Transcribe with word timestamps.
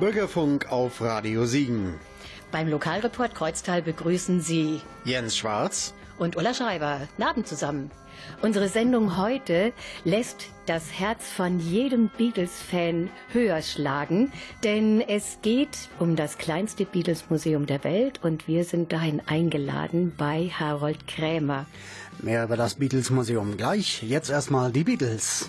Bürgerfunk 0.00 0.70
auf 0.70 1.00
Radio 1.00 1.44
Siegen. 1.46 1.94
Beim 2.52 2.68
Lokalreport 2.68 3.34
Kreuztal 3.34 3.82
begrüßen 3.82 4.40
Sie 4.40 4.80
Jens 5.04 5.36
Schwarz 5.36 5.92
und 6.18 6.36
Ulla 6.36 6.54
Schreiber. 6.54 7.00
Abend 7.18 7.48
zusammen. 7.48 7.90
Unsere 8.42 8.68
Sendung 8.68 9.16
heute 9.16 9.72
lässt 10.04 10.46
das 10.66 10.92
Herz 10.92 11.24
von 11.28 11.58
jedem 11.58 12.10
Beatles-Fan 12.16 13.10
höher 13.32 13.60
schlagen, 13.62 14.32
denn 14.62 15.00
es 15.00 15.38
geht 15.42 15.88
um 15.98 16.14
das 16.14 16.38
kleinste 16.38 16.84
Beatles-Museum 16.84 17.66
der 17.66 17.82
Welt 17.84 18.20
und 18.22 18.46
wir 18.46 18.64
sind 18.64 18.92
dahin 18.92 19.20
eingeladen 19.26 20.14
bei 20.16 20.48
Harold 20.48 21.08
Krämer. 21.08 21.66
Mehr 22.20 22.44
über 22.44 22.56
das 22.56 22.76
Beatles-Museum 22.76 23.56
gleich. 23.56 24.02
Jetzt 24.02 24.30
erstmal 24.30 24.72
die 24.72 24.84
Beatles. 24.84 25.48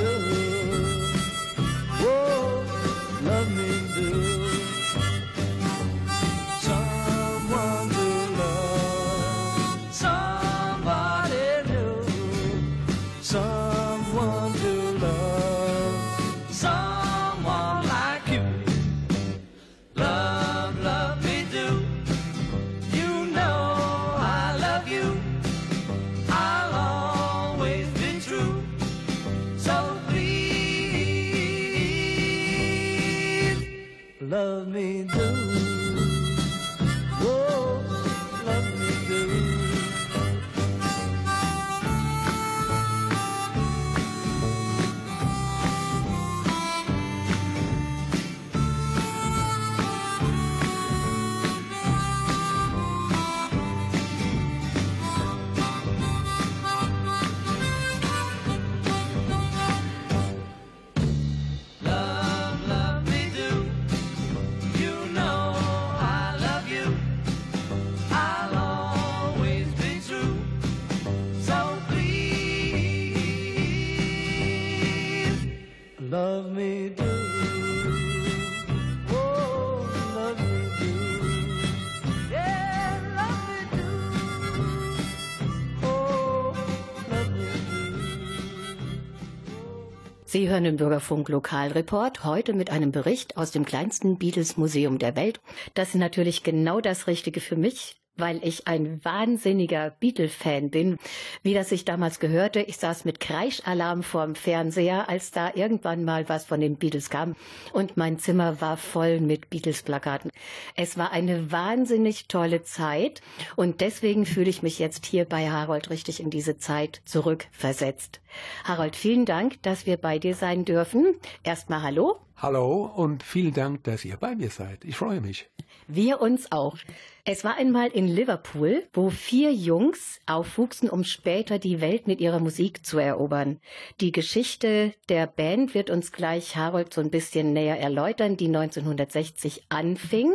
Sie 90.31 90.47
hören 90.47 90.63
den 90.63 90.77
Bürgerfunk 90.77 91.27
Lokalreport 91.27 92.23
heute 92.23 92.53
mit 92.53 92.69
einem 92.69 92.93
Bericht 92.93 93.35
aus 93.35 93.51
dem 93.51 93.65
kleinsten 93.65 94.17
Beatles-Museum 94.17 94.97
der 94.97 95.17
Welt. 95.17 95.41
Das 95.73 95.89
ist 95.89 95.95
natürlich 95.95 96.41
genau 96.41 96.79
das 96.79 97.07
Richtige 97.07 97.41
für 97.41 97.57
mich, 97.57 98.00
weil 98.15 98.39
ich 98.43 98.67
ein 98.67 99.03
wahnsinniger 99.03 99.91
Beatle-Fan 99.99 100.69
bin. 100.69 100.97
Wie 101.43 101.53
das 101.53 101.69
sich 101.69 101.85
damals 101.85 102.19
gehörte, 102.19 102.61
ich 102.61 102.77
saß 102.77 103.05
mit 103.05 103.19
Kreischalarm 103.19 104.03
vorm 104.03 104.35
Fernseher, 104.35 105.09
als 105.09 105.31
da 105.31 105.51
irgendwann 105.53 106.03
mal 106.03 106.29
was 106.29 106.45
von 106.45 106.59
den 106.59 106.77
Beatles 106.77 107.09
kam 107.09 107.35
und 107.73 107.97
mein 107.97 108.19
Zimmer 108.19 108.61
war 108.61 108.77
voll 108.77 109.19
mit 109.19 109.49
Beatles-Plakaten. 109.49 110.31
Es 110.75 110.97
war 110.97 111.11
eine 111.11 111.51
wahnsinnig 111.51 112.27
tolle 112.27 112.63
Zeit 112.63 113.21
und 113.55 113.81
deswegen 113.81 114.25
fühle 114.25 114.49
ich 114.49 114.63
mich 114.63 114.79
jetzt 114.79 115.05
hier 115.05 115.25
bei 115.25 115.49
Harold 115.49 115.89
richtig 115.89 116.19
in 116.19 116.29
diese 116.29 116.57
Zeit 116.57 117.01
zurückversetzt. 117.05 118.21
Harold, 118.63 118.95
vielen 118.95 119.25
Dank, 119.25 119.61
dass 119.63 119.85
wir 119.85 119.97
bei 119.97 120.19
dir 120.19 120.35
sein 120.35 120.65
dürfen. 120.65 121.15
Erstmal 121.43 121.81
Hallo. 121.81 122.19
Hallo 122.41 122.91
und 122.95 123.21
vielen 123.21 123.53
Dank, 123.53 123.83
dass 123.83 124.03
ihr 124.03 124.17
bei 124.17 124.33
mir 124.33 124.49
seid. 124.49 124.83
Ich 124.83 124.95
freue 124.95 125.21
mich. 125.21 125.47
Wir 125.87 126.21
uns 126.21 126.51
auch. 126.51 126.75
Es 127.23 127.43
war 127.43 127.55
einmal 127.55 127.89
in 127.89 128.07
Liverpool, 128.07 128.83
wo 128.93 129.11
vier 129.11 129.53
Jungs 129.53 130.19
aufwuchsen, 130.25 130.89
um 130.89 131.03
später 131.03 131.59
die 131.59 131.81
Welt 131.81 132.07
mit 132.07 132.19
ihrer 132.19 132.39
Musik 132.39 132.83
zu 132.83 132.97
erobern. 132.97 133.59
Die 133.99 134.11
Geschichte 134.11 134.95
der 135.07 135.27
Band 135.27 135.75
wird 135.75 135.91
uns 135.91 136.11
gleich 136.11 136.55
Harold 136.55 136.91
so 136.91 137.01
ein 137.01 137.11
bisschen 137.11 137.53
näher 137.53 137.79
erläutern, 137.79 138.37
die 138.37 138.47
1960 138.47 139.65
anfing. 139.69 140.33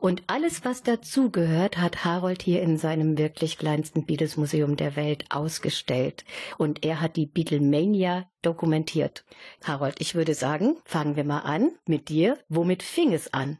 Und 0.00 0.22
alles, 0.26 0.64
was 0.64 0.82
dazugehört, 0.82 1.78
hat 1.78 2.04
Harold 2.04 2.42
hier 2.42 2.62
in 2.62 2.78
seinem 2.78 3.18
wirklich 3.18 3.58
kleinsten 3.58 4.04
Beatles-Museum 4.04 4.76
der 4.76 4.96
Welt 4.96 5.24
ausgestellt. 5.30 6.24
Und 6.58 6.84
er 6.84 7.00
hat 7.00 7.16
die 7.16 7.26
Beatlemania 7.26 8.28
dokumentiert. 8.42 9.24
Harold, 9.64 9.96
ich 9.98 10.14
würde 10.14 10.34
sagen, 10.34 10.76
fangen 10.84 11.16
wir 11.16 11.24
mal 11.24 11.40
an 11.40 11.72
mit 11.86 12.08
dir. 12.08 12.38
Womit 12.48 12.82
fing 12.82 13.12
es 13.12 13.32
an? 13.32 13.58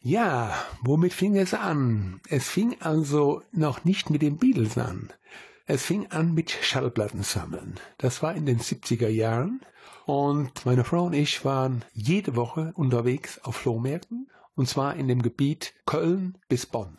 Ja, 0.00 0.54
womit 0.82 1.14
fing 1.14 1.36
es 1.36 1.52
an? 1.52 2.20
Es 2.28 2.48
fing 2.48 2.76
also 2.80 3.42
noch 3.52 3.84
nicht 3.84 4.10
mit 4.10 4.22
den 4.22 4.36
Beatles 4.36 4.78
an. 4.78 5.12
Es 5.66 5.84
fing 5.84 6.06
an 6.12 6.32
mit 6.32 6.52
Schallplatten 6.52 7.24
sammeln. 7.24 7.80
Das 7.98 8.22
war 8.22 8.34
in 8.34 8.46
den 8.46 8.60
70er 8.60 9.08
Jahren 9.08 9.62
und 10.04 10.64
meine 10.64 10.84
Frau 10.84 11.06
und 11.06 11.12
ich 11.12 11.44
waren 11.44 11.84
jede 11.92 12.36
Woche 12.36 12.72
unterwegs 12.76 13.40
auf 13.42 13.56
Flohmärkten 13.56 14.28
und 14.56 14.68
zwar 14.68 14.96
in 14.96 15.06
dem 15.06 15.22
Gebiet 15.22 15.74
Köln 15.84 16.38
bis 16.48 16.66
Bonn. 16.66 16.96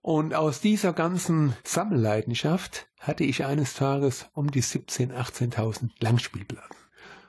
Und 0.00 0.34
aus 0.34 0.60
dieser 0.60 0.92
ganzen 0.92 1.54
Sammelleidenschaft 1.64 2.86
hatte 3.00 3.24
ich 3.24 3.44
eines 3.44 3.74
Tages 3.74 4.26
um 4.34 4.50
die 4.50 4.62
17.000, 4.62 5.12
18.000 5.14 5.90
Langspielplatten. 6.00 6.76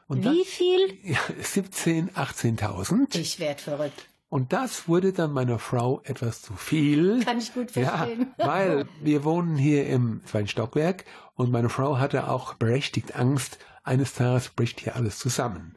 Und 0.07 0.23
Wie 0.23 0.45
viel? 0.45 0.97
Ja, 1.03 1.19
17, 1.41 2.11
18.000. 2.11 3.17
Ich 3.17 3.39
werd 3.39 3.61
verrückt. 3.61 4.05
Und 4.29 4.53
das 4.53 4.87
wurde 4.87 5.13
dann 5.13 5.31
meiner 5.31 5.59
Frau 5.59 6.01
etwas 6.03 6.41
zu 6.41 6.53
viel. 6.55 7.23
Kann 7.23 7.37
ich 7.37 7.53
gut 7.53 7.73
Ja, 7.75 7.97
verstehen. 7.97 8.27
weil 8.37 8.87
wir 9.01 9.23
wohnen 9.23 9.55
hier 9.55 9.87
im 9.87 10.21
zweiten 10.25 10.47
Stockwerk 10.47 11.05
und 11.35 11.51
meine 11.51 11.69
Frau 11.69 11.97
hatte 11.97 12.27
auch 12.27 12.55
berechtigt 12.55 13.15
Angst, 13.15 13.59
eines 13.85 14.13
Tages 14.13 14.49
bricht 14.49 14.81
hier 14.81 14.95
alles 14.95 15.19
zusammen. 15.19 15.75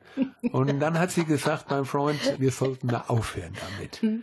Und 0.53 0.81
dann 0.81 0.99
hat 0.99 1.11
sie 1.11 1.25
gesagt, 1.25 1.71
mein 1.71 1.85
Freund, 1.85 2.21
wir 2.39 2.51
sollten 2.51 2.89
da 2.89 3.05
aufhören 3.09 3.53
damit. 3.55 4.23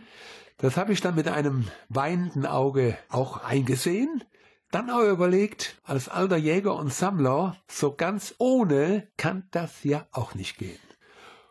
Das 0.58 0.76
habe 0.76 0.92
ich 0.92 1.00
dann 1.00 1.14
mit 1.14 1.28
einem 1.28 1.66
weinenden 1.88 2.46
Auge 2.46 2.98
auch 3.08 3.42
eingesehen. 3.44 4.24
Dann 4.70 4.90
aber 4.90 5.08
überlegt, 5.08 5.80
als 5.84 6.08
alter 6.08 6.36
Jäger 6.36 6.74
und 6.76 6.92
Sammler, 6.92 7.56
so 7.68 7.94
ganz 7.94 8.34
ohne 8.38 9.06
kann 9.16 9.44
das 9.52 9.84
ja 9.84 10.06
auch 10.12 10.34
nicht 10.34 10.58
gehen. 10.58 10.78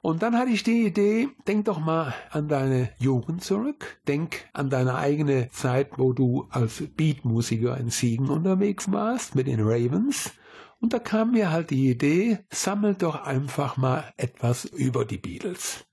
Und 0.02 0.22
dann 0.22 0.38
hatte 0.38 0.52
ich 0.52 0.62
die 0.62 0.86
Idee, 0.86 1.30
denk 1.48 1.66
doch 1.66 1.80
mal 1.80 2.14
an 2.30 2.48
deine 2.48 2.92
Jugend 3.00 3.44
zurück. 3.44 3.98
Denk 4.08 4.48
an 4.54 4.70
deine 4.70 4.96
eigene 4.96 5.50
Zeit, 5.50 5.98
wo 5.98 6.14
du 6.14 6.48
als 6.52 6.84
Beatmusiker 6.96 7.76
in 7.78 7.90
Siegen 7.90 8.30
unterwegs 8.30 8.92
warst 8.92 9.34
mit 9.34 9.48
den 9.48 9.62
Ravens. 9.62 10.34
Und 10.80 10.94
da 10.94 11.00
kam 11.00 11.32
mir 11.32 11.52
halt 11.52 11.70
die 11.70 11.90
Idee, 11.90 12.40
sammel 12.52 12.96
doch 12.96 13.24
einfach 13.24 13.78
mal 13.78 14.14
etwas 14.18 14.66
über 14.66 15.06
die 15.06 15.18
Beatles. 15.18 15.86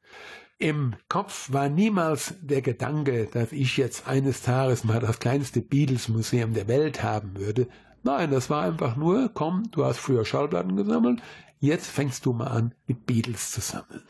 Im 0.59 0.95
Kopf 1.09 1.53
war 1.53 1.69
niemals 1.69 2.35
der 2.41 2.63
Gedanke, 2.63 3.27
dass 3.27 3.51
ich 3.53 3.77
jetzt 3.77 4.07
eines 4.07 4.43
Tages 4.43 4.85
mal 4.85 5.01
das 5.01 5.19
kleinste 5.19 5.61
Beatles-Museum 5.61 6.55
der 6.55 6.69
Welt 6.69 7.03
haben 7.03 7.37
würde. 7.37 7.67
Nein, 8.05 8.31
das 8.31 8.51
war 8.51 8.63
einfach 8.63 8.97
nur, 8.97 9.31
komm, 9.33 9.65
du 9.73 9.85
hast 9.85 9.99
früher 9.99 10.25
Schallplatten 10.25 10.77
gesammelt, 10.77 11.21
jetzt 11.59 11.89
fängst 11.89 12.27
du 12.27 12.33
mal 12.33 12.49
an, 12.49 12.75
mit 12.87 13.07
Beatles 13.07 13.51
zu 13.51 13.61
sammeln. 13.61 14.05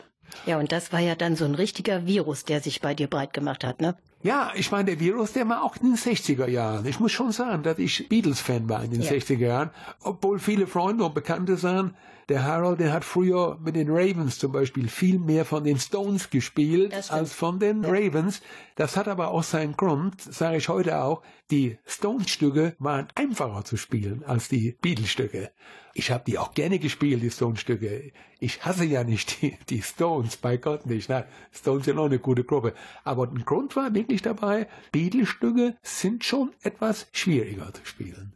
Ja, 0.45 0.59
und 0.59 0.71
das 0.71 0.91
war 0.91 0.99
ja 0.99 1.15
dann 1.15 1.35
so 1.35 1.45
ein 1.45 1.55
richtiger 1.55 2.05
Virus, 2.05 2.43
der 2.43 2.61
sich 2.61 2.81
bei 2.81 2.93
dir 2.93 3.07
breit 3.07 3.33
gemacht 3.33 3.63
hat, 3.63 3.81
ne? 3.81 3.95
Ja, 4.23 4.51
ich 4.55 4.71
meine, 4.71 4.85
der 4.85 4.99
Virus, 4.99 5.33
der 5.33 5.47
war 5.49 5.63
auch 5.63 5.75
in 5.77 5.89
den 5.89 5.97
60er 5.97 6.47
Jahren. 6.47 6.85
Ich 6.85 6.99
muss 6.99 7.11
schon 7.11 7.31
sagen, 7.33 7.61
dass 7.63 7.77
ich 7.77 8.07
Beatles-Fan 8.07 8.69
war 8.69 8.83
in 8.83 8.91
den 8.91 9.01
Ja. 9.01 9.11
60er 9.11 9.37
Jahren, 9.37 9.69
obwohl 10.01 10.39
viele 10.39 10.65
Freunde 10.65 11.03
und 11.03 11.13
Bekannte 11.13 11.57
sagen, 11.57 11.93
der 12.29 12.43
Harold, 12.43 12.79
der 12.79 12.93
hat 12.93 13.03
früher 13.03 13.59
mit 13.63 13.75
den 13.75 13.89
Ravens 13.89 14.39
zum 14.39 14.51
Beispiel 14.51 14.87
viel 14.87 15.19
mehr 15.19 15.45
von 15.45 15.63
den 15.63 15.79
Stones 15.79 16.29
gespielt 16.29 16.93
als 17.11 17.33
von 17.33 17.59
den 17.59 17.83
Ravens. 17.83 18.41
Das 18.75 18.97
hat 18.97 19.07
aber 19.07 19.31
auch 19.31 19.43
seinen 19.43 19.75
Grund, 19.75 20.21
sage 20.21 20.57
ich 20.57 20.69
heute 20.69 21.03
auch, 21.03 21.21
die 21.51 21.77
Stones-Stücke 21.85 22.75
waren 22.79 23.07
einfacher 23.15 23.65
zu 23.65 23.77
spielen 23.77 24.23
als 24.23 24.47
die 24.47 24.77
Beatles-Stücke. 24.81 25.51
Ich 25.93 26.09
habe 26.09 26.23
die 26.25 26.39
auch 26.39 26.53
gerne 26.53 26.79
gespielt, 26.79 27.21
die 27.21 27.29
Stones-Stücke. 27.29 28.11
Ich 28.39 28.65
hasse 28.65 28.85
ja 28.85 29.03
nicht 29.03 29.41
die, 29.41 29.57
die 29.69 29.81
Stones, 29.81 30.37
bei 30.37 30.57
Gott 30.57 30.85
nicht. 30.85 31.09
Na, 31.09 31.25
Stones 31.51 31.85
sind 31.85 31.99
auch 31.99 32.05
eine 32.05 32.19
gute 32.19 32.43
Gruppe. 32.43 32.73
Aber 33.03 33.27
ein 33.27 33.45
Grund 33.45 33.75
war 33.75 33.93
wirklich 33.93 34.21
dabei, 34.21 34.67
Beatles-Stücke 34.91 35.77
sind 35.83 36.23
schon 36.23 36.51
etwas 36.63 37.07
schwieriger 37.11 37.71
zu 37.73 37.85
spielen. 37.85 38.33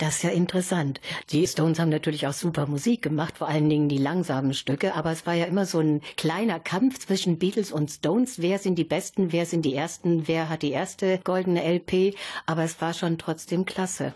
Das 0.00 0.16
ist 0.16 0.22
ja 0.22 0.30
interessant. 0.30 0.98
Die 1.28 1.46
Stones 1.46 1.78
haben 1.78 1.90
natürlich 1.90 2.26
auch 2.26 2.32
super 2.32 2.66
Musik 2.66 3.02
gemacht, 3.02 3.36
vor 3.36 3.48
allen 3.48 3.68
Dingen 3.68 3.90
die 3.90 3.98
langsamen 3.98 4.54
Stücke, 4.54 4.94
aber 4.94 5.12
es 5.12 5.26
war 5.26 5.34
ja 5.34 5.44
immer 5.44 5.66
so 5.66 5.80
ein 5.80 6.00
kleiner 6.16 6.58
Kampf 6.58 7.00
zwischen 7.00 7.38
Beatles 7.38 7.70
und 7.70 7.90
Stones. 7.90 8.40
Wer 8.40 8.58
sind 8.58 8.76
die 8.76 8.84
Besten, 8.84 9.30
wer 9.30 9.44
sind 9.44 9.66
die 9.66 9.74
Ersten, 9.74 10.26
wer 10.26 10.48
hat 10.48 10.62
die 10.62 10.70
erste 10.70 11.18
goldene 11.22 11.62
LP, 11.62 12.16
aber 12.46 12.62
es 12.64 12.80
war 12.80 12.94
schon 12.94 13.18
trotzdem 13.18 13.66
klasse. 13.66 14.14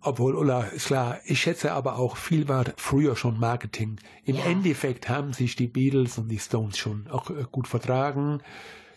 Obwohl, 0.00 0.34
Ulla, 0.36 0.62
ist 0.62 0.86
klar, 0.86 1.18
ich 1.26 1.38
schätze 1.42 1.72
aber 1.72 1.98
auch, 1.98 2.16
viel 2.16 2.48
war 2.48 2.64
früher 2.78 3.14
schon 3.14 3.38
Marketing. 3.38 3.98
Im 4.24 4.36
Ja. 4.36 4.44
Endeffekt 4.46 5.10
haben 5.10 5.34
sich 5.34 5.54
die 5.54 5.66
Beatles 5.66 6.16
und 6.16 6.28
die 6.28 6.38
Stones 6.38 6.78
schon 6.78 7.08
auch 7.10 7.28
äh, 7.28 7.44
gut 7.52 7.68
vertragen. 7.68 8.40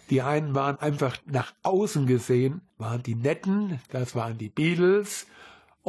Die 0.10 0.22
einen 0.22 0.56
waren 0.56 0.80
einfach 0.80 1.18
nach 1.26 1.54
außen 1.64 2.08
gesehen, 2.08 2.62
waren 2.78 3.04
die 3.04 3.16
Netten, 3.16 3.82
das 3.92 4.16
waren 4.16 4.38
die 4.38 4.50
Beatles. 4.50 5.28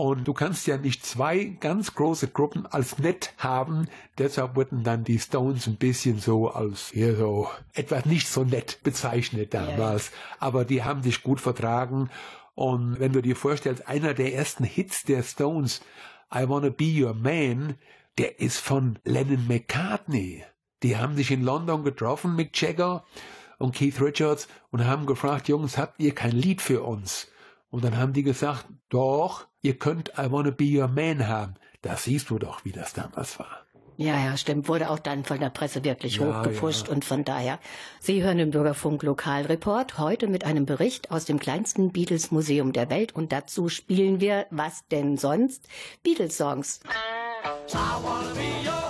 Und 0.00 0.26
du 0.26 0.32
kannst 0.32 0.66
ja 0.66 0.78
nicht 0.78 1.04
zwei 1.04 1.44
ganz 1.60 1.94
große 1.94 2.28
Gruppen 2.28 2.64
als 2.64 2.98
nett 2.98 3.34
haben. 3.36 3.86
Deshalb 4.16 4.56
wurden 4.56 4.82
dann 4.82 5.04
die 5.04 5.18
Stones 5.18 5.66
ein 5.66 5.76
bisschen 5.76 6.18
so 6.18 6.48
als 6.48 6.88
hier 6.88 7.16
so 7.16 7.50
etwas 7.74 8.06
nicht 8.06 8.26
so 8.26 8.42
nett 8.42 8.78
bezeichnet 8.82 9.52
damals. 9.52 10.10
Aber 10.38 10.64
die 10.64 10.84
haben 10.84 11.02
sich 11.02 11.22
gut 11.22 11.38
vertragen. 11.38 12.08
Und 12.54 12.98
wenn 12.98 13.12
du 13.12 13.20
dir 13.20 13.36
vorstellst, 13.36 13.88
einer 13.88 14.14
der 14.14 14.32
ersten 14.32 14.64
Hits 14.64 15.02
der 15.02 15.22
Stones, 15.22 15.82
I 16.34 16.48
Wanna 16.48 16.70
Be 16.70 17.04
Your 17.04 17.12
Man, 17.12 17.74
der 18.16 18.40
ist 18.40 18.56
von 18.56 18.98
Lennon 19.04 19.46
McCartney. 19.48 20.44
Die 20.82 20.96
haben 20.96 21.14
sich 21.14 21.30
in 21.30 21.42
London 21.42 21.84
getroffen, 21.84 22.36
Mick 22.36 22.58
Jagger 22.58 23.04
und 23.58 23.74
Keith 23.74 24.00
Richards, 24.00 24.48
und 24.70 24.86
haben 24.86 25.04
gefragt, 25.04 25.48
Jungs, 25.48 25.76
habt 25.76 26.00
ihr 26.00 26.14
kein 26.14 26.32
Lied 26.32 26.62
für 26.62 26.84
uns? 26.84 27.30
Und 27.70 27.84
dann 27.84 27.96
haben 27.96 28.12
die 28.12 28.22
gesagt, 28.22 28.66
doch, 28.88 29.46
ihr 29.62 29.78
könnt 29.78 30.10
I 30.18 30.30
Wanna 30.30 30.50
Be 30.50 30.64
Your 30.80 30.88
Man 30.88 31.28
haben. 31.28 31.54
Da 31.82 31.96
siehst 31.96 32.30
du 32.30 32.38
doch, 32.38 32.64
wie 32.64 32.72
das 32.72 32.92
damals 32.92 33.38
war. 33.38 33.64
Ja, 33.96 34.18
ja, 34.18 34.36
stimmt. 34.38 34.66
Wurde 34.66 34.88
auch 34.88 34.98
dann 34.98 35.24
von 35.24 35.40
der 35.40 35.50
Presse 35.50 35.84
wirklich 35.84 36.16
Ja, 36.16 36.40
hochgepusht 36.40 36.88
ja. 36.88 36.94
und 36.94 37.04
von 37.04 37.22
daher. 37.22 37.58
Sie 38.00 38.22
hören 38.22 38.38
im 38.38 38.50
Bürgerfunk 38.50 39.02
Lokalreport 39.02 39.98
heute 39.98 40.26
mit 40.26 40.44
einem 40.44 40.64
Bericht 40.64 41.10
aus 41.10 41.26
dem 41.26 41.38
kleinsten 41.38 41.92
Beatles-Museum 41.92 42.72
der 42.72 42.88
Welt 42.88 43.14
und 43.14 43.30
dazu 43.30 43.68
spielen 43.68 44.20
wir, 44.20 44.46
was 44.50 44.86
denn 44.88 45.18
sonst? 45.18 45.68
Beatles-Songs. 46.02 46.80
I 47.74 47.76
wanna 48.02 48.32
be 48.34 48.66
your 48.66 48.89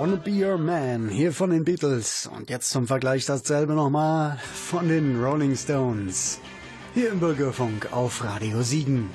Wanna 0.00 0.16
Be 0.16 0.30
Your 0.30 0.56
Man, 0.56 1.10
hier 1.10 1.30
von 1.30 1.50
den 1.50 1.62
Beatles. 1.62 2.26
Und 2.34 2.48
jetzt 2.48 2.70
zum 2.70 2.86
Vergleich 2.86 3.26
dasselbe 3.26 3.74
nochmal 3.74 4.40
von 4.54 4.88
den 4.88 5.22
Rolling 5.22 5.54
Stones. 5.54 6.40
Hier 6.94 7.12
im 7.12 7.20
Bürgerfunk 7.20 7.92
auf 7.92 8.24
Radio 8.24 8.62
Siegen. 8.62 9.10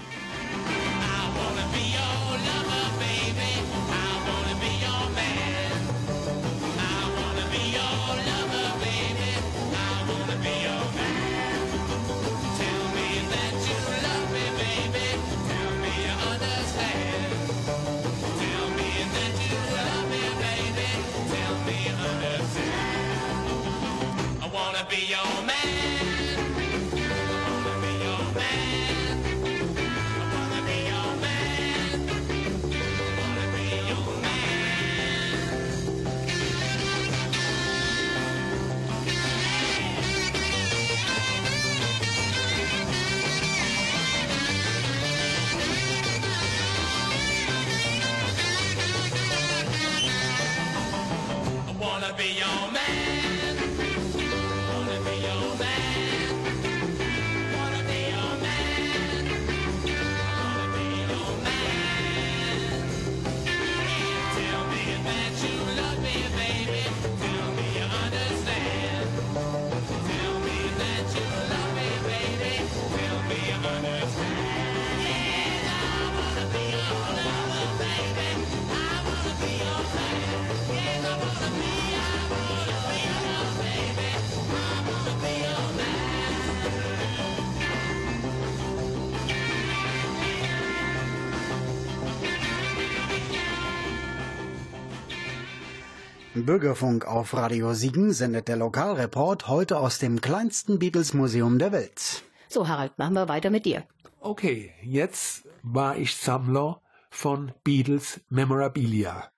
Bürgerfunk 96.46 97.06
auf 97.08 97.34
Radio 97.34 97.74
Siegen 97.74 98.14
sendet 98.14 98.48
der 98.48 98.56
Lokalreport 98.56 99.48
heute 99.48 99.80
aus 99.80 99.98
dem 99.98 100.22
kleinsten 100.22 100.78
Beatles-Museum 100.78 101.58
der 101.58 101.72
Welt. 101.72 102.24
So, 102.48 102.68
Harald, 102.68 102.98
machen 103.00 103.16
wir 103.16 103.28
weiter 103.28 103.50
mit 103.50 103.66
dir. 103.66 103.84
Okay, 104.20 104.72
jetzt 104.84 105.48
war 105.64 105.98
ich 105.98 106.16
Sammler 106.16 106.82
von 107.10 107.52
Beatles 107.64 108.22
Memorabilia. 108.30 109.32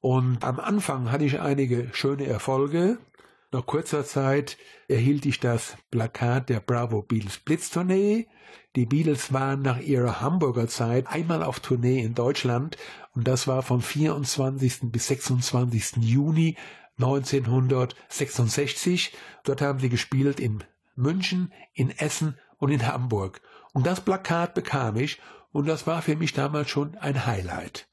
Und 0.00 0.42
am 0.42 0.58
Anfang 0.58 1.12
hatte 1.12 1.24
ich 1.24 1.40
einige 1.40 1.88
schöne 1.92 2.26
Erfolge. 2.26 2.98
Nach 3.52 3.64
kurzer 3.64 4.04
Zeit 4.04 4.56
erhielt 4.88 5.26
ich 5.26 5.38
das 5.38 5.76
Plakat 5.90 6.48
der 6.48 6.60
Bravo 6.60 7.02
Beatles 7.02 7.38
Blitztournee. 7.38 8.26
Die 8.74 8.86
Beatles 8.86 9.32
waren 9.32 9.62
nach 9.62 9.78
ihrer 9.78 10.20
Hamburger 10.20 10.66
Zeit 10.66 11.06
einmal 11.06 11.42
auf 11.42 11.60
Tournee 11.60 12.02
in 12.02 12.14
Deutschland 12.14 12.78
und 13.14 13.28
das 13.28 13.46
war 13.46 13.62
vom 13.62 13.82
24. 13.82 14.90
bis 14.90 15.08
26. 15.08 15.98
Juni 15.98 16.56
1966. 16.98 19.12
Dort 19.44 19.60
haben 19.60 19.78
sie 19.78 19.88
gespielt 19.88 20.40
in 20.40 20.64
München, 20.94 21.52
in 21.72 21.90
Essen 21.90 22.38
und 22.58 22.70
in 22.70 22.86
Hamburg. 22.86 23.40
Und 23.72 23.86
das 23.86 24.02
Plakat 24.02 24.54
bekam 24.54 24.96
ich 24.96 25.20
und 25.50 25.66
das 25.66 25.86
war 25.86 26.02
für 26.02 26.16
mich 26.16 26.32
damals 26.32 26.70
schon 26.70 26.96
ein 26.96 27.26
Highlight. 27.26 27.88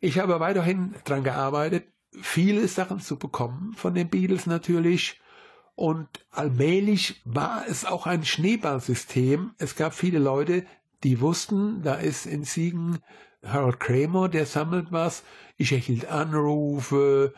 Ich 0.00 0.18
habe 0.18 0.40
weiterhin 0.40 0.94
dran 1.04 1.24
gearbeitet, 1.24 1.86
viele 2.20 2.68
Sachen 2.68 3.00
zu 3.00 3.18
bekommen 3.18 3.72
von 3.74 3.94
den 3.94 4.08
Beatles 4.08 4.46
natürlich. 4.46 5.20
Und 5.76 6.08
allmählich 6.30 7.20
war 7.24 7.64
es 7.68 7.84
auch 7.84 8.06
ein 8.06 8.24
Schneeballsystem. 8.24 9.54
Es 9.58 9.74
gab 9.74 9.92
viele 9.94 10.20
Leute, 10.20 10.64
die 11.02 11.20
wussten, 11.20 11.82
da 11.82 11.94
ist 11.94 12.26
in 12.26 12.44
Siegen 12.44 13.00
Harold 13.46 13.80
Kramer, 13.80 14.28
der 14.28 14.46
sammelt 14.46 14.90
was. 14.90 15.22
Ich 15.56 15.72
erhielt 15.72 16.06
Anrufe. 16.10 17.34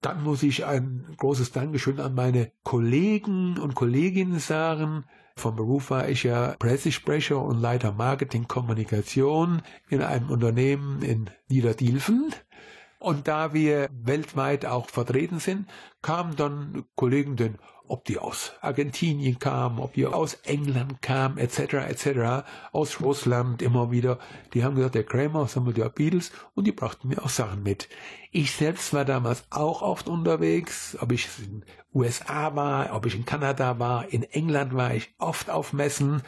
Dann 0.00 0.24
muss 0.24 0.42
ich 0.42 0.64
ein 0.64 1.06
großes 1.16 1.52
Dankeschön 1.52 2.00
an 2.00 2.14
meine 2.14 2.50
Kollegen 2.64 3.58
und 3.58 3.74
Kolleginnen 3.74 4.40
sagen. 4.40 5.04
Vom 5.36 5.56
Beruf 5.56 5.90
war 5.90 6.08
ich 6.08 6.24
ja 6.24 6.54
Pressesprecher 6.58 7.40
und 7.40 7.60
Leiter 7.60 7.92
Marketing 7.92 8.48
Kommunikation 8.48 9.62
in 9.88 10.02
einem 10.02 10.30
Unternehmen 10.30 11.02
in 11.02 11.30
Niederdilfen. 11.48 12.34
Und 13.02 13.26
da 13.26 13.52
wir 13.52 13.88
weltweit 13.90 14.64
auch 14.64 14.88
vertreten 14.88 15.40
sind, 15.40 15.68
kamen 16.02 16.36
dann 16.36 16.84
Kollegen, 16.94 17.34
denn 17.34 17.58
ob 17.88 18.04
die 18.04 18.18
aus 18.18 18.52
Argentinien 18.60 19.40
kamen, 19.40 19.80
ob 19.80 19.94
die 19.94 20.06
aus 20.06 20.34
England 20.44 21.02
kamen, 21.02 21.36
etc., 21.36 21.74
etc., 21.88 22.46
aus 22.70 23.00
Russland 23.00 23.60
immer 23.60 23.90
wieder, 23.90 24.20
die 24.54 24.62
haben 24.62 24.76
gesagt, 24.76 24.94
der 24.94 25.02
Kramer 25.02 25.48
sammelt 25.48 25.78
ja 25.78 25.88
Beatles 25.88 26.30
und 26.54 26.68
die 26.68 26.72
brachten 26.72 27.08
mir 27.08 27.24
auch 27.24 27.28
Sachen 27.28 27.64
mit. 27.64 27.88
Ich 28.30 28.52
selbst 28.52 28.94
war 28.94 29.04
damals 29.04 29.42
auch 29.50 29.82
oft 29.82 30.08
unterwegs, 30.08 30.96
ob 31.00 31.10
ich 31.10 31.28
in 31.40 31.64
USA 31.92 32.54
war, 32.54 32.94
ob 32.94 33.04
ich 33.06 33.16
in 33.16 33.26
Kanada 33.26 33.80
war, 33.80 34.12
in 34.12 34.22
England 34.22 34.74
war 34.74 34.94
ich 34.94 35.12
oft 35.18 35.50
auf 35.50 35.72
Messen 35.72 36.22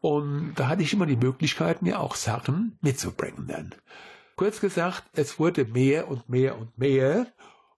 und 0.00 0.54
da 0.54 0.68
hatte 0.68 0.82
ich 0.82 0.92
immer 0.92 1.06
die 1.06 1.16
Möglichkeit, 1.16 1.82
mir 1.82 1.98
auch 1.98 2.14
Sachen 2.14 2.78
mitzubringen 2.82 3.48
dann. 3.48 3.74
Kurz 4.40 4.62
gesagt, 4.62 5.04
es 5.12 5.38
wurde 5.38 5.66
mehr 5.66 6.08
und 6.08 6.30
mehr 6.30 6.56
und 6.56 6.78
mehr. 6.78 7.26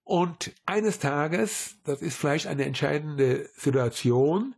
Und 0.05 0.53
eines 0.65 1.01
Tages, 1.01 1.75
das 1.83 2.01
ist 2.03 2.17
vielleicht 2.17 2.47
eine 2.47 2.67
entscheidende 2.67 3.51
Situation, 3.57 4.55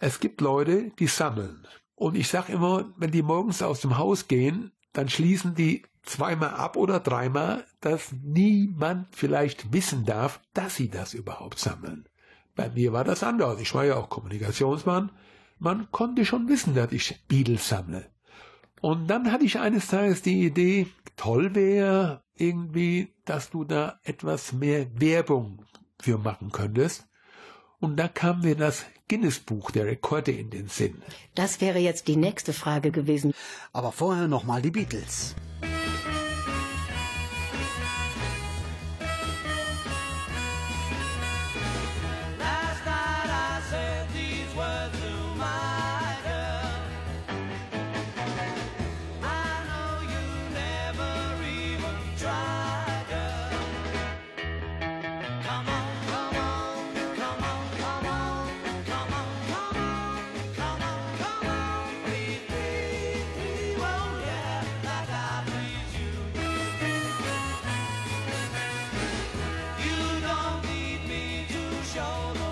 es 0.00 0.20
gibt 0.20 0.42
Leute, 0.42 0.90
die 0.98 1.06
sammeln. 1.06 1.66
Und 1.94 2.14
ich 2.14 2.28
sage 2.28 2.52
immer, 2.52 2.92
wenn 2.98 3.10
die 3.10 3.22
morgens 3.22 3.62
aus 3.62 3.80
dem 3.80 3.96
Haus 3.96 4.28
gehen, 4.28 4.72
dann 4.92 5.08
schließen 5.08 5.54
die 5.54 5.86
zweimal 6.02 6.50
ab 6.50 6.76
oder 6.76 7.00
dreimal, 7.00 7.64
dass 7.80 8.12
niemand 8.22 9.16
vielleicht 9.16 9.72
wissen 9.72 10.04
darf, 10.04 10.42
dass 10.52 10.76
sie 10.76 10.90
das 10.90 11.14
überhaupt 11.14 11.58
sammeln. 11.58 12.06
Bei 12.54 12.68
mir 12.68 12.92
war 12.92 13.04
das 13.04 13.22
anders. 13.22 13.62
Ich 13.62 13.74
war 13.74 13.86
ja 13.86 13.96
auch 13.96 14.10
Kommunikationsmann. 14.10 15.10
Man 15.58 15.90
konnte 15.90 16.26
schon 16.26 16.50
wissen, 16.50 16.74
dass 16.74 16.92
ich 16.92 17.24
Beatles 17.28 17.66
sammle. 17.66 18.10
Und 18.84 19.06
dann 19.06 19.32
hatte 19.32 19.46
ich 19.46 19.58
eines 19.58 19.86
Tages 19.86 20.20
die 20.20 20.44
Idee, 20.44 20.88
toll 21.16 21.54
wäre 21.54 22.22
irgendwie, 22.34 23.14
dass 23.24 23.48
du 23.48 23.64
da 23.64 23.98
etwas 24.04 24.52
mehr 24.52 25.00
Werbung 25.00 25.64
für 26.02 26.18
machen 26.18 26.52
könntest. 26.52 27.08
Und 27.80 27.96
da 27.96 28.08
kam 28.08 28.42
mir 28.42 28.56
das 28.56 28.84
Guinness-Buch 29.08 29.70
der 29.70 29.86
Rekorde 29.86 30.32
in 30.32 30.50
den 30.50 30.68
Sinn. 30.68 31.00
Das 31.34 31.62
wäre 31.62 31.78
jetzt 31.78 32.08
die 32.08 32.16
nächste 32.16 32.52
Frage 32.52 32.90
gewesen. 32.90 33.32
Aber 33.72 33.90
vorher 33.90 34.28
nochmal 34.28 34.60
die 34.60 34.72
Beatles. 34.72 35.34
Show 71.94 72.43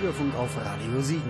Bürgerfunk 0.00 0.34
auf 0.34 0.56
Radio 0.56 1.02
Siegen. 1.02 1.29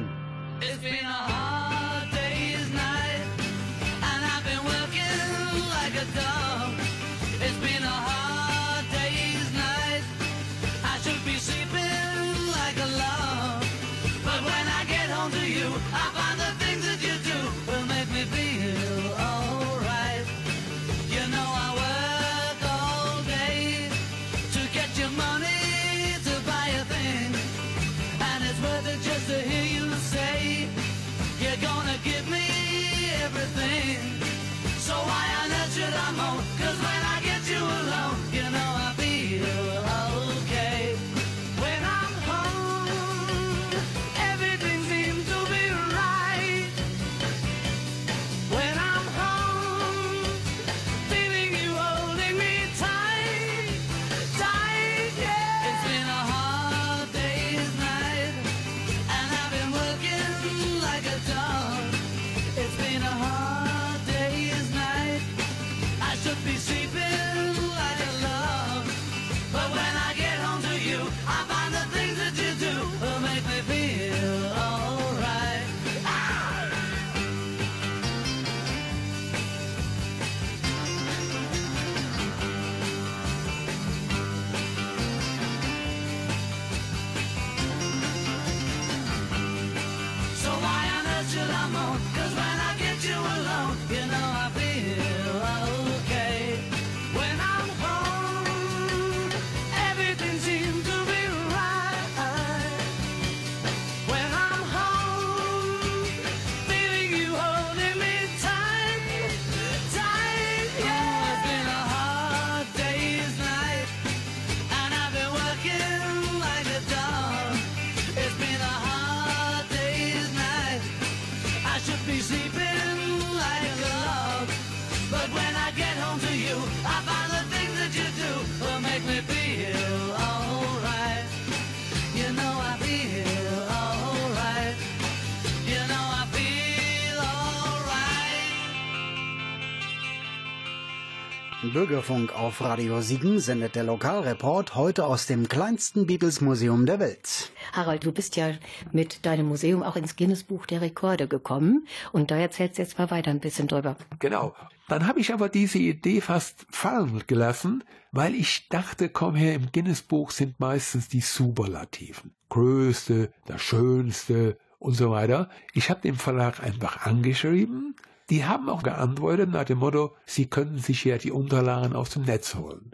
Bürgerfunk 141.72 142.34
auf 142.34 142.60
Radio 142.60 143.00
Siegen 143.00 143.38
sendet 143.38 143.76
der 143.76 143.84
Lokalreport 143.84 144.74
heute 144.74 145.06
aus 145.06 145.26
dem 145.26 145.48
kleinsten 145.48 146.06
Beatles-Museum 146.06 146.84
der 146.84 146.98
Welt. 146.98 147.52
Harald, 147.72 148.04
du 148.04 148.12
bist 148.12 148.36
ja 148.36 148.52
mit 148.92 149.24
deinem 149.24 149.46
Museum 149.46 149.82
auch 149.82 149.94
ins 149.94 150.16
Guinness-Buch 150.16 150.66
der 150.66 150.80
Rekorde 150.80 151.28
gekommen. 151.28 151.86
Und 152.12 152.30
da 152.30 152.36
erzählst 152.36 152.78
du 152.78 152.82
jetzt 152.82 152.98
mal 152.98 153.10
weiter 153.10 153.30
ein 153.30 153.40
bisschen 153.40 153.68
drüber. 153.68 153.96
Genau. 154.18 154.54
Dann 154.88 155.06
habe 155.06 155.20
ich 155.20 155.32
aber 155.32 155.48
diese 155.48 155.78
Idee 155.78 156.20
fast 156.20 156.66
fallen 156.70 157.22
gelassen, 157.26 157.84
weil 158.10 158.34
ich 158.34 158.68
dachte, 158.68 159.08
komm 159.08 159.36
her, 159.36 159.54
im 159.54 159.70
Guinness-Buch 159.70 160.32
sind 160.32 160.58
meistens 160.58 161.08
die 161.08 161.20
Superlativen. 161.20 162.34
Größte, 162.48 163.32
das 163.46 163.62
Schönste 163.62 164.58
und 164.80 164.94
so 164.94 165.12
weiter. 165.12 165.48
Ich 165.72 165.90
habe 165.90 166.00
den 166.00 166.16
Verlag 166.16 166.60
einfach 166.60 167.06
angeschrieben. 167.06 167.94
Die 168.30 168.44
haben 168.44 168.68
auch 168.68 168.84
geantwortet 168.84 169.50
nach 169.50 169.64
dem 169.64 169.78
Motto, 169.78 170.14
sie 170.24 170.46
können 170.46 170.78
sich 170.78 171.04
ja 171.04 171.18
die 171.18 171.32
Unterlagen 171.32 171.96
aus 171.96 172.10
dem 172.10 172.22
Netz 172.22 172.54
holen. 172.54 172.92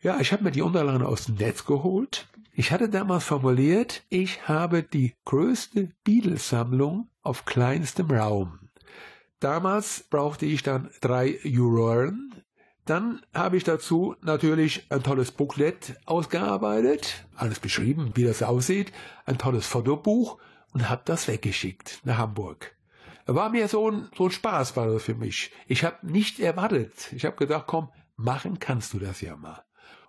Ja, 0.00 0.18
ich 0.18 0.32
habe 0.32 0.44
mir 0.44 0.52
die 0.52 0.62
Unterlagen 0.62 1.02
aus 1.02 1.26
dem 1.26 1.34
Netz 1.34 1.66
geholt. 1.66 2.28
Ich 2.54 2.72
hatte 2.72 2.88
damals 2.88 3.24
formuliert, 3.24 4.02
ich 4.08 4.48
habe 4.48 4.82
die 4.82 5.14
größte 5.26 5.90
Beatles-Sammlung 6.04 7.10
auf 7.22 7.44
kleinstem 7.44 8.10
Raum. 8.10 8.70
Damals 9.38 10.04
brauchte 10.08 10.46
ich 10.46 10.62
dann 10.62 10.88
drei 11.02 11.38
Juroren. 11.42 12.42
Dann 12.86 13.20
habe 13.34 13.58
ich 13.58 13.64
dazu 13.64 14.16
natürlich 14.22 14.90
ein 14.90 15.02
tolles 15.02 15.30
Booklet 15.30 15.96
ausgearbeitet, 16.06 17.26
alles 17.36 17.60
beschrieben, 17.60 18.12
wie 18.14 18.24
das 18.24 18.42
aussieht, 18.42 18.92
ein 19.26 19.36
tolles 19.36 19.66
Fotobuch 19.66 20.38
und 20.72 20.88
habe 20.88 21.02
das 21.04 21.28
weggeschickt 21.28 22.00
nach 22.04 22.16
Hamburg. 22.16 22.74
War 23.32 23.48
mir 23.50 23.68
so 23.68 23.88
ein, 23.88 24.08
so 24.16 24.24
ein 24.24 24.32
Spaß 24.32 24.76
war 24.76 24.88
das 24.88 25.04
für 25.04 25.14
mich. 25.14 25.52
Ich 25.68 25.84
habe 25.84 26.04
nicht 26.04 26.40
erwartet. 26.40 27.12
Ich 27.12 27.24
habe 27.24 27.36
gedacht, 27.36 27.66
komm, 27.68 27.88
machen 28.16 28.58
kannst 28.58 28.92
du 28.92 28.98
das 28.98 29.20
ja 29.20 29.36
mal. 29.36 29.62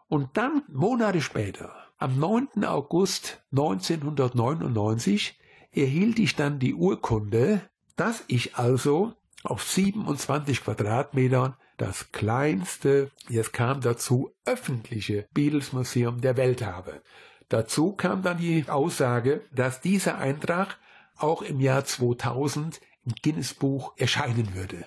Und 0.08 0.30
dann, 0.38 0.64
Monate 0.70 1.22
später, 1.22 1.72
am 2.00 2.18
9. 2.18 2.66
August 2.66 3.44
1999, 3.52 5.40
erhielt 5.72 6.18
ich 6.18 6.36
dann 6.36 6.58
die 6.58 6.74
Urkunde, 6.74 7.62
dass 7.96 8.24
ich 8.26 8.56
also 8.56 9.14
auf 9.44 9.62
27 9.64 10.64
Quadratmetern 10.64 11.56
das 11.78 12.12
kleinste, 12.12 13.12
jetzt 13.30 13.54
kam 13.54 13.82
dazu, 13.82 14.32
öffentliche 14.46 15.28
Beatles-Museum 15.36 16.22
der 16.22 16.38
Welt 16.38 16.66
habe. 16.66 17.04
Dazu 17.50 17.94
kam 17.94 18.24
dann 18.24 18.40
die 18.40 18.68
Aussage, 18.68 19.42
dass 19.54 19.80
dieser 19.80 20.18
Eintrag 20.18 20.80
auch 21.18 21.44
im 21.44 21.60
Jahr 21.60 21.86
2000 21.86 22.82
im 23.06 23.14
Guinness-Buch 23.22 23.94
erscheinen 23.98 24.54
würde. 24.56 24.86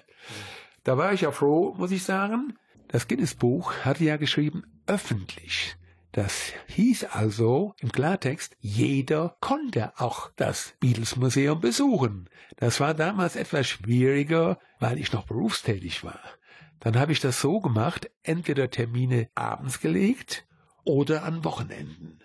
Da 0.83 0.98
war 0.98 1.12
ich 1.12 1.22
ja 1.22 1.33
froh, 1.33 1.74
muss 1.77 1.90
ich 1.90 2.05
sagen. 2.05 2.57
Das 2.88 3.09
Guinness-Buch 3.09 3.72
hatte 3.85 4.05
ja 4.05 4.16
geschrieben, 4.16 4.64
öffentlich. 4.87 5.77
Das 6.12 6.53
hieß 6.68 7.05
also 7.05 7.74
im 7.81 7.90
Klartext, 7.90 8.57
jeder 8.61 9.37
konnte 9.40 9.98
auch 9.98 10.31
das 10.37 10.74
Beatles-Museum 10.79 11.61
besuchen. 11.61 12.31
Das 12.57 12.79
war 12.79 12.94
damals 12.94 13.35
etwas 13.35 13.66
schwieriger, 13.66 14.61
weil 14.79 15.00
ich 15.00 15.12
noch 15.12 15.27
berufstätig 15.27 16.05
war. 16.05 16.20
Dann 16.79 16.98
habe 17.00 17.11
ich 17.11 17.18
das 17.18 17.40
so 17.40 17.61
gemacht, 17.61 18.11
entweder 18.22 18.70
Termine 18.70 19.29
abends 19.35 19.81
gelegt 19.81 20.46
oder 20.85 21.24
an 21.24 21.44
Wochenenden. 21.44 22.20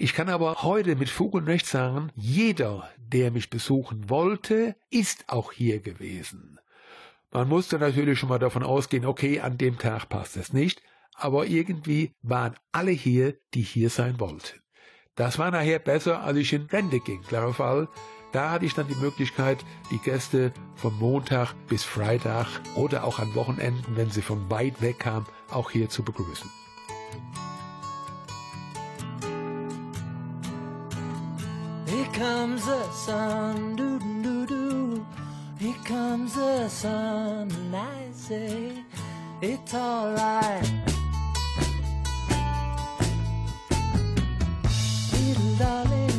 Ich 0.00 0.14
kann 0.14 0.28
aber 0.28 0.62
heute 0.62 0.94
mit 0.94 1.08
Fug 1.08 1.34
und 1.34 1.48
Recht 1.48 1.66
sagen, 1.66 2.12
jeder, 2.14 2.88
der 2.98 3.32
mich 3.32 3.50
besuchen 3.50 4.08
wollte, 4.08 4.76
ist 4.90 5.24
auch 5.26 5.50
hier 5.50 5.80
gewesen. 5.80 6.60
Man 7.32 7.48
musste 7.48 7.80
natürlich 7.80 8.16
schon 8.16 8.28
mal 8.28 8.38
davon 8.38 8.62
ausgehen, 8.62 9.04
okay, 9.04 9.40
an 9.40 9.58
dem 9.58 9.76
Tag 9.76 10.08
passt 10.08 10.36
es 10.36 10.52
nicht, 10.52 10.82
aber 11.14 11.46
irgendwie 11.46 12.14
waren 12.22 12.54
alle 12.70 12.92
hier, 12.92 13.38
die 13.54 13.62
hier 13.62 13.90
sein 13.90 14.20
wollten. 14.20 14.62
Das 15.16 15.36
war 15.36 15.50
nachher 15.50 15.80
besser, 15.80 16.20
als 16.20 16.38
ich 16.38 16.52
in 16.52 16.66
Rente 16.66 17.00
ging, 17.00 17.22
klarer 17.22 17.54
Fall. 17.54 17.88
Da 18.30 18.52
hatte 18.52 18.66
ich 18.66 18.74
dann 18.74 18.86
die 18.86 18.94
Möglichkeit, 18.94 19.64
die 19.90 19.98
Gäste 19.98 20.52
von 20.76 20.96
Montag 20.96 21.54
bis 21.66 21.82
Freitag 21.82 22.46
oder 22.76 23.02
auch 23.02 23.18
an 23.18 23.34
Wochenenden, 23.34 23.96
wenn 23.96 24.10
sie 24.10 24.22
von 24.22 24.48
weit 24.48 24.80
weg 24.80 25.00
kamen, 25.00 25.26
auch 25.50 25.72
hier 25.72 25.88
zu 25.88 26.04
begrüßen. 26.04 26.48
Comes 32.18 32.66
the 32.66 32.90
sun, 32.90 33.76
doo 33.76 34.00
doo 34.24 34.44
doo. 34.44 35.06
Here 35.56 35.80
comes 35.84 36.34
the 36.34 36.68
sun, 36.68 37.48
and 37.52 37.76
I 37.76 38.10
say 38.12 38.72
it's 39.40 39.72
alright. 39.72 40.68
Little 45.12 45.54
darling, 45.62 46.17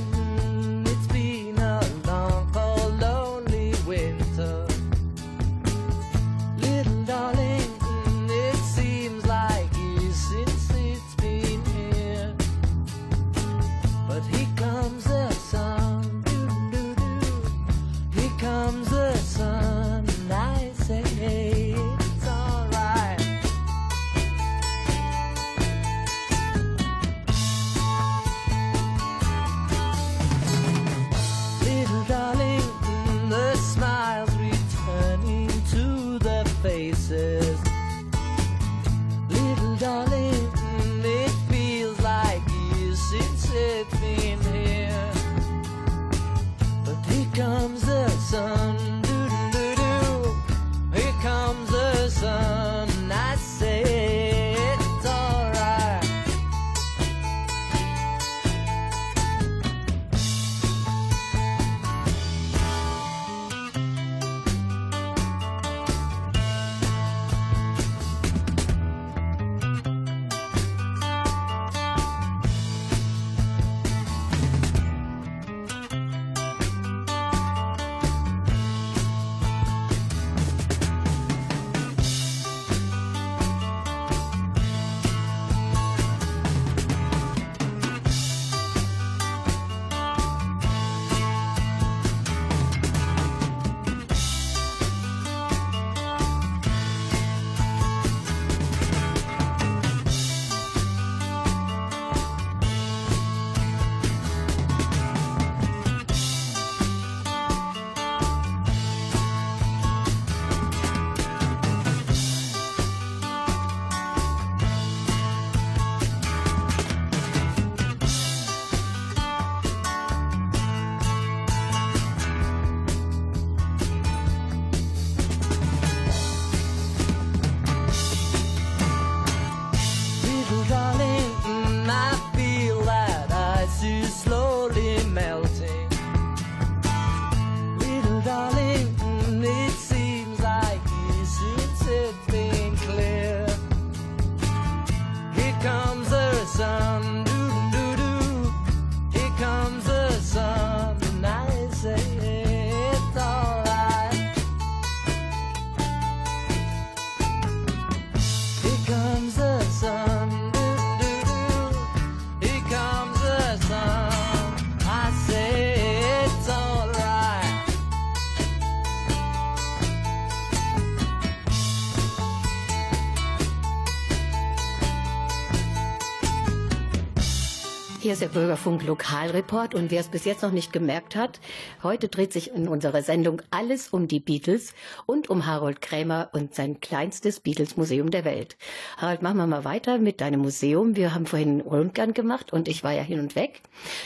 ist 178.20 178.34
der 178.36 178.40
Bürgerfunk 178.40 178.86
Lokalreport 178.86 179.76
und 179.76 179.92
wer 179.92 180.02
es 180.02 180.10
bis 180.10 180.26
jetzt 180.26 180.42
noch 180.42 180.52
nicht 180.52 180.74
gemerkt 180.74 181.16
hat, 181.16 181.40
heute 181.84 182.10
dreht 182.10 182.34
sich 182.34 182.54
in 182.54 182.68
unserer 182.68 183.02
Sendung 183.02 183.42
alles 183.50 183.88
um 183.88 184.10
die 184.10 184.20
Beatles 184.20 184.74
und 185.06 185.30
um 185.30 185.46
Harold 185.46 185.80
Krämer 185.80 186.28
und 186.34 186.54
sein 186.54 186.82
kleinstes 186.82 187.40
Beatles-Museum 187.40 188.12
der 188.12 188.26
Welt. 188.26 188.58
Harold, 188.98 189.22
machen 189.22 189.38
wir 189.38 189.48
mal 189.48 189.64
weiter 189.64 190.00
mit 190.00 190.20
deinem 190.20 190.42
Museum. 190.42 190.98
Wir 190.98 191.14
haben 191.14 191.28
vorhin 191.28 191.50
einen 191.50 191.62
Rundgang 191.62 192.14
gemacht 192.14 192.52
und 192.52 192.68
ich 192.68 192.84
war 192.84 192.92
ja 192.92 193.04
hin 193.04 193.22
und 193.22 193.38
weg. 193.38 193.62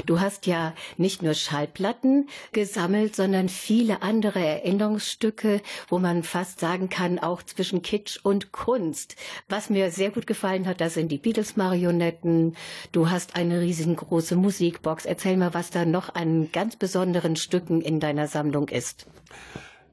Du 0.05 0.19
hast 0.19 0.45
ja 0.45 0.75
nicht 0.97 1.23
nur 1.23 1.33
Schallplatten 1.33 2.29
gesammelt, 2.51 3.15
sondern 3.15 3.49
viele 3.49 4.03
andere 4.03 4.45
Erinnerungsstücke, 4.45 5.59
wo 5.87 5.97
man 5.97 6.21
fast 6.21 6.59
sagen 6.59 6.89
kann, 6.89 7.17
auch 7.17 7.41
zwischen 7.41 7.81
Kitsch 7.81 8.19
und 8.21 8.51
Kunst. 8.51 9.15
Was 9.49 9.71
mir 9.71 9.89
sehr 9.89 10.11
gut 10.11 10.27
gefallen 10.27 10.67
hat, 10.67 10.81
das 10.81 10.93
sind 10.93 11.11
die 11.11 11.17
Beatles-Marionetten. 11.17 12.55
Du 12.91 13.09
hast 13.09 13.35
eine 13.35 13.59
riesige 13.59 14.02
riesengroße 14.03 14.35
Musikbox. 14.35 15.05
Erzähl 15.05 15.37
mal, 15.37 15.53
was 15.53 15.69
da 15.69 15.85
noch 15.85 16.13
an 16.15 16.51
ganz 16.51 16.75
besonderen 16.75 17.35
Stücken 17.35 17.81
in 17.81 17.99
deiner 17.99 18.27
Sammlung 18.27 18.67
ist. 18.67 19.07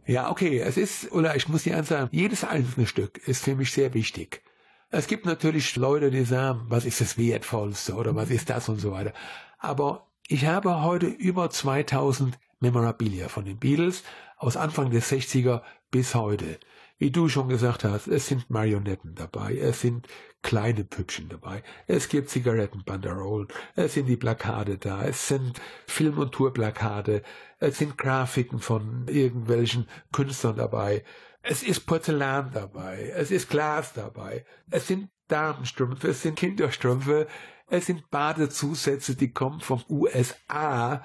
Ja, 0.07 0.31
okay, 0.31 0.59
es 0.59 0.77
ist, 0.77 1.13
oder 1.13 1.37
ich 1.37 1.49
muss 1.49 1.65
dir 1.65 1.83
sagen, 1.85 2.09
jedes 2.11 2.45
einzelne 2.45 2.87
Stück 2.87 3.19
ist 3.29 3.45
für 3.45 3.55
mich 3.55 3.73
sehr 3.73 3.95
wichtig. 3.95 4.43
Es 4.91 5.07
gibt 5.07 5.25
natürlich 5.25 5.77
Leute, 5.77 6.11
die 6.11 6.25
sagen, 6.25 6.63
was 6.69 6.85
ist 6.85 7.01
das 7.01 7.17
Wertvollste 7.17 7.95
oder 7.95 8.17
was 8.17 8.31
ist 8.31 8.51
das 8.51 8.69
und 8.69 8.81
so 8.81 8.91
weiter. 8.91 9.13
Aber 9.59 10.09
ich 10.27 10.47
habe 10.47 10.83
heute 10.83 11.07
über 11.07 11.49
2000 11.49 12.39
Memorabilia 12.59 13.29
von 13.29 13.45
den 13.45 13.59
Beatles 13.59 14.03
aus 14.37 14.57
Anfang 14.57 14.91
der 14.91 15.03
60er 15.03 15.63
bis 15.91 16.15
heute. 16.15 16.59
Wie 17.01 17.11
du 17.11 17.31
schon 17.31 17.49
gesagt 17.49 17.83
hast, 17.83 18.09
es 18.09 18.27
sind 18.27 18.51
Marionetten 18.51 19.15
dabei, 19.15 19.57
es 19.57 19.81
sind 19.81 20.07
kleine 20.43 20.85
Püppchen 20.85 21.31
dabei, 21.31 21.63
es 21.87 22.11
gibt 22.11 22.29
Zigarettenbanderolen, 22.29 23.49
es 23.75 23.95
sind 23.95 24.05
die 24.05 24.19
Plakate 24.19 24.77
da, 24.77 25.03
es 25.05 25.27
sind 25.27 25.59
Film- 25.87 26.19
und 26.19 26.33
Tourplakate, 26.33 27.23
es 27.59 27.79
sind 27.79 27.97
Grafiken 27.97 28.59
von 28.59 29.07
irgendwelchen 29.09 29.89
Künstlern 30.13 30.57
dabei, 30.57 31.03
es 31.41 31.63
ist 31.63 31.87
Porzellan 31.87 32.51
dabei, 32.53 33.11
es 33.17 33.31
ist 33.31 33.49
Glas 33.49 33.95
dabei, 33.95 34.45
es 34.71 34.87
sind 34.87 35.09
Damenstrümpfe, 35.29 36.09
es 36.09 36.21
sind 36.21 36.37
Kinderstrümpfe, 36.37 37.29
es 37.69 37.87
sind 37.87 38.11
Badezusätze, 38.11 39.17
die 39.17 39.33
kommen 39.33 39.61
vom 39.61 39.83
USA. 39.89 41.03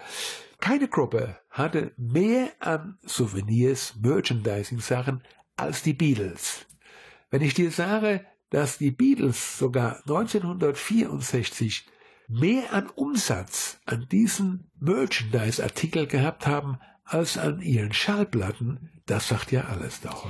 Keine 0.60 0.90
Gruppe 0.90 1.38
hatte 1.52 1.94
mehr 1.96 2.50
an 2.60 2.98
Souvenirs, 3.06 3.96
Merchandising-Sachen 4.02 5.24
als 5.58 5.84
die 5.84 5.94
Beatles. 5.94 6.66
Wenn 7.30 7.42
ich 7.42 7.54
dir 7.54 7.72
sage, 7.72 8.26
dass 8.50 8.78
die 8.78 8.92
Beatles 8.92 9.58
sogar 9.58 9.98
1964 10.08 11.86
mehr 12.28 12.74
an 12.74 12.90
Umsatz 12.96 13.80
an 13.86 14.08
diesen 14.12 14.72
Merchandise-Artikel 14.80 16.08
gehabt 16.08 16.48
haben 16.48 16.80
als 17.04 17.38
an 17.38 17.62
ihren 17.62 17.94
Schallplatten, 17.94 18.90
das 19.06 19.28
sagt 19.28 19.52
ja 19.52 19.66
alles 19.66 20.02
doch. 20.02 20.26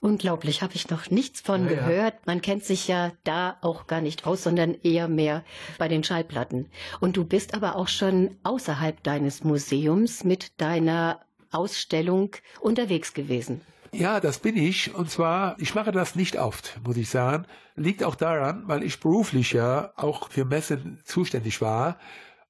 Unglaublich, 0.00 0.60
habe 0.60 0.74
ich 0.74 0.90
noch 0.90 1.08
nichts 1.10 1.40
von 1.40 1.64
Ja, 1.64 1.72
ja. 1.72 1.86
gehört. 1.86 2.26
Man 2.26 2.42
kennt 2.42 2.64
sich 2.64 2.86
ja 2.86 3.12
da 3.24 3.56
auch 3.62 3.86
gar 3.86 4.02
nicht 4.02 4.26
aus, 4.26 4.42
sondern 4.42 4.74
eher 4.74 5.08
mehr 5.08 5.44
bei 5.78 5.88
den 5.88 6.04
Schallplatten. 6.04 6.66
Und 7.00 7.16
du 7.16 7.24
bist 7.24 7.54
aber 7.54 7.76
auch 7.76 7.88
schon 7.88 8.36
außerhalb 8.42 9.02
deines 9.02 9.44
Museums 9.44 10.24
mit 10.24 10.60
deiner 10.60 11.20
Ausstellung 11.50 12.36
unterwegs 12.60 13.14
gewesen. 13.14 13.62
Ja, 13.92 14.20
das 14.20 14.38
bin 14.38 14.56
ich. 14.56 14.94
Und 14.94 15.10
zwar, 15.10 15.58
ich 15.58 15.74
mache 15.74 15.92
das 15.92 16.14
nicht 16.14 16.38
oft, 16.38 16.80
muss 16.84 16.96
ich 16.96 17.08
sagen. 17.08 17.46
Liegt 17.74 18.04
auch 18.04 18.14
daran, 18.14 18.64
weil 18.66 18.82
ich 18.82 19.00
beruflich 19.00 19.52
ja 19.52 19.92
auch 19.96 20.30
für 20.30 20.44
Messen 20.44 21.00
zuständig 21.04 21.60
war. 21.60 21.98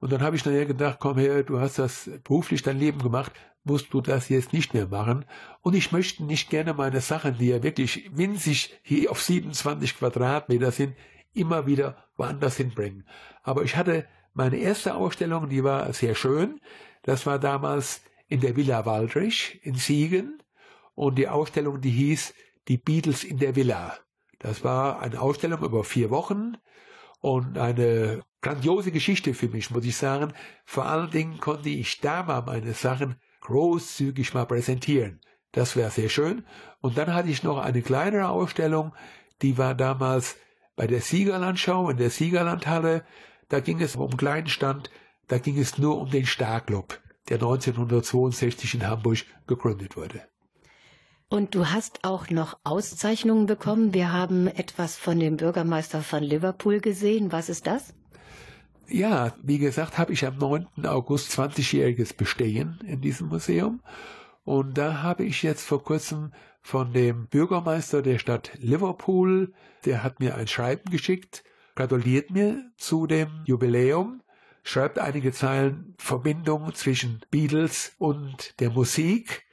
Und 0.01 0.13
dann 0.13 0.23
habe 0.23 0.37
ich 0.37 0.45
nachher 0.45 0.67
gedacht, 0.67 0.99
komm 1.01 1.19
her, 1.19 1.43
du 1.43 1.61
hast 1.61 1.79
das 1.79 2.11
beruflich 2.25 2.63
dein 2.63 2.79
Leben 2.79 3.01
gemacht, 3.01 3.33
musst 3.65 3.93
du 3.93 4.01
das 4.01 4.29
jetzt 4.29 4.53
nicht 4.53 4.75
mehr 4.75 4.87
machen. 4.87 5.25
Und 5.61 5.75
ich 5.75 5.93
möchte 5.93 6.25
nicht 6.25 6.51
gerne 6.51 6.75
meine 6.75 7.01
Sachen, 7.01 7.39
die 7.39 7.49
ja 7.49 7.63
wirklich 7.63 8.11
winzig 8.13 8.79
hier 8.83 9.11
auf 9.11 9.23
27 9.23 9.99
Quadratmeter 9.99 10.71
sind, 10.71 10.95
immer 11.35 11.67
wieder 11.67 11.97
woanders 12.17 12.57
hinbringen. 12.57 13.07
Aber 13.43 13.63
ich 13.63 13.77
hatte 13.77 14.07
meine 14.35 14.57
erste 14.57 14.95
Ausstellung, 14.95 15.49
die 15.49 15.65
war 15.65 15.93
sehr 15.93 16.15
schön. 16.15 16.61
Das 17.03 17.27
war 17.27 17.39
damals 17.39 18.03
in 18.29 18.41
der 18.41 18.57
Villa 18.57 18.87
Waldrich 18.87 19.61
in 19.63 19.75
Siegen. 19.75 20.43
Und 20.99 21.15
die 21.15 21.29
Ausstellung, 21.29 21.81
die 21.81 21.93
hieß 21.93 22.35
Die 22.67 22.77
Beatles 22.77 23.23
in 23.23 23.39
der 23.39 23.55
Villa. 23.55 23.97
Das 24.41 24.65
war 24.65 25.01
eine 25.01 25.21
Ausstellung 25.21 25.63
über 25.63 25.85
vier 25.85 26.11
Wochen 26.11 26.57
und 27.21 27.57
eine 27.57 28.25
grandiose 28.43 28.91
Geschichte 28.91 29.33
für 29.33 29.49
mich, 29.49 29.71
muss 29.71 29.85
ich 29.85 29.97
sagen. 29.97 30.33
Vor 30.65 30.87
allen 30.87 31.13
Dingen 31.13 31.39
konnte 31.39 31.69
ich 31.69 32.01
da 32.01 32.25
mal 32.25 32.43
meine 32.43 32.75
Sachen 32.75 33.15
großzügig 33.43 34.35
mal 34.35 34.45
präsentieren. 34.45 35.21
Das 35.53 35.77
wäre 35.77 35.93
sehr 35.93 36.09
schön. 36.09 36.45
Und 36.81 36.99
dann 36.99 37.15
hatte 37.15 37.29
ich 37.29 37.45
noch 37.45 37.59
eine 37.59 37.81
kleinere 37.81 38.29
Ausstellung, 38.31 38.93
die 39.41 39.57
war 39.57 39.77
damals 39.77 40.35
bei 40.75 40.89
der 40.89 41.01
Siegerlandschau 41.01 41.91
in 41.91 41.97
der 41.99 42.11
Siegerlandhalle. 42.11 43.05
Da 43.49 43.61
ging 43.61 43.81
es 43.81 43.95
um 43.95 44.09
einen 44.09 44.17
kleinen 44.17 44.49
Stand, 44.49 44.91
da 45.29 45.39
ging 45.39 45.61
es 45.61 45.79
nur 45.79 45.97
um 46.01 46.11
den 46.11 46.27
Starclub, 46.27 47.01
der 47.29 47.37
1962 47.37 48.75
in 48.75 48.87
Hamburg 48.89 49.19
gegründet 49.47 49.97
wurde. 49.97 50.27
Und 51.31 51.55
du 51.55 51.67
hast 51.67 52.05
auch 52.05 52.31
noch 52.31 52.59
Auszeichnungen 52.65 53.45
bekommen. 53.45 53.93
Wir 53.93 54.13
haben 54.13 54.47
etwas 54.47 54.97
von 54.97 55.21
dem 55.21 55.37
Bürgermeister 55.37 56.01
von 56.01 56.23
Liverpool 56.23 56.81
gesehen. 56.81 57.33
Was 57.33 57.51
ist 57.51 57.67
das? 57.67 57.95
Ja, 58.89 59.35
wie 59.43 59.59
gesagt, 59.59 59.99
habe 59.99 60.15
ich 60.15 60.25
am 60.25 60.39
9. 60.39 60.67
August 60.85 61.39
20-jähriges 61.39 62.17
Bestehen 62.17 62.79
in 62.87 63.03
diesem 63.03 63.29
Museum. 63.29 63.83
Und 64.45 64.79
da 64.79 65.03
habe 65.03 65.25
ich 65.25 65.43
jetzt 65.43 65.67
vor 65.67 65.85
kurzem 65.85 66.33
von 66.63 66.95
dem 66.95 67.27
Bürgermeister 67.27 68.01
der 68.01 68.19
Stadt 68.19 68.53
Liverpool, 68.61 69.53
der 69.85 70.03
hat 70.03 70.21
mir 70.21 70.35
ein 70.35 70.49
Schreiben 70.49 70.91
geschickt, 70.91 71.45
gratuliert 71.75 72.31
mir 72.31 72.71
zu 72.79 73.07
dem 73.07 73.43
Jubiläum, 73.45 74.23
schreibt 74.63 74.99
einige 74.99 75.33
Zeilen 75.33 75.95
Verbindung 75.99 76.75
zwischen 76.75 77.21
Beatles 77.31 77.93
und 77.99 78.59
der 78.61 78.71
Musik 78.71 79.45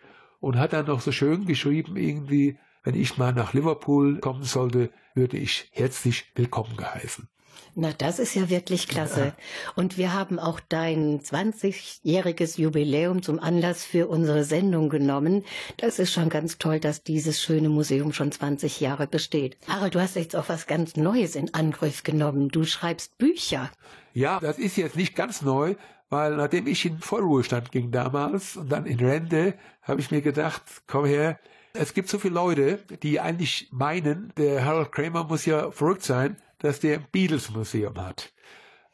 und 0.45 0.59
hat 0.59 0.73
dann 0.73 0.85
noch 0.85 1.01
so 1.01 1.11
schön 1.11 1.47
geschrieben 1.47 1.97
irgendwie, 1.97 2.59
wenn 2.83 2.93
ich 2.93 3.17
mal 3.17 3.33
nach 3.33 3.53
Liverpool 3.53 4.19
kommen 4.19 4.43
sollte, 4.43 4.91
würde 5.15 5.37
ich 5.37 5.71
herzlich 5.71 6.25
willkommen 6.35 6.77
geheißen. 6.77 7.27
Na, 7.73 7.91
das 7.97 8.19
ist 8.19 8.35
ja 8.35 8.47
wirklich 8.47 8.87
klasse. 8.87 9.33
Und 9.75 9.97
wir 9.97 10.13
haben 10.13 10.37
auch 10.37 10.59
dein 10.59 11.19
20-jähriges 11.19 12.59
Jubiläum 12.61 13.23
zum 13.23 13.39
Anlass 13.39 13.83
für 13.83 14.07
unsere 14.07 14.43
Sendung 14.43 14.89
genommen. 14.89 15.43
Das 15.77 15.97
ist 15.97 16.13
schon 16.13 16.29
ganz 16.29 16.59
toll, 16.59 16.79
dass 16.79 17.01
dieses 17.01 17.41
schöne 17.41 17.69
Museum 17.69 18.13
schon 18.13 18.31
20 18.31 18.79
Jahre 18.79 19.07
besteht. 19.07 19.57
Harald, 19.67 19.95
du 19.95 19.99
hast 19.99 20.15
jetzt 20.15 20.35
auch 20.35 20.47
was 20.47 20.67
ganz 20.67 20.95
Neues 20.95 21.35
in 21.35 21.55
Angriff 21.55 22.03
genommen. 22.03 22.49
Du 22.49 22.65
schreibst 22.65 23.17
Bücher. 23.17 23.71
Ja, 24.13 24.39
das 24.39 24.59
ist 24.59 24.77
jetzt 24.77 24.95
nicht 24.95 25.15
ganz 25.15 25.41
neu, 25.41 25.75
weil 26.09 26.35
nachdem 26.35 26.67
ich 26.67 26.85
in 26.85 26.99
Vollruhestand 26.99 27.71
ging 27.71 27.91
damals 27.91 28.57
und 28.57 28.71
dann 28.71 28.85
in 28.85 28.99
Rente, 28.99 29.55
habe 29.81 30.01
ich 30.01 30.11
mir 30.11 30.21
gedacht, 30.21 30.61
komm 30.87 31.05
her, 31.05 31.39
es 31.73 31.93
gibt 31.93 32.09
so 32.09 32.19
viele 32.19 32.35
Leute, 32.35 32.79
die 33.03 33.19
eigentlich 33.19 33.69
meinen, 33.71 34.31
der 34.37 34.63
Harold 34.63 34.91
Kramer 34.91 35.25
muss 35.25 35.45
ja 35.45 35.71
verrückt 35.71 36.03
sein, 36.03 36.37
dass 36.59 36.79
der 36.79 36.99
ein 36.99 37.07
Beatles-Museum 37.11 37.97
hat. 37.97 38.33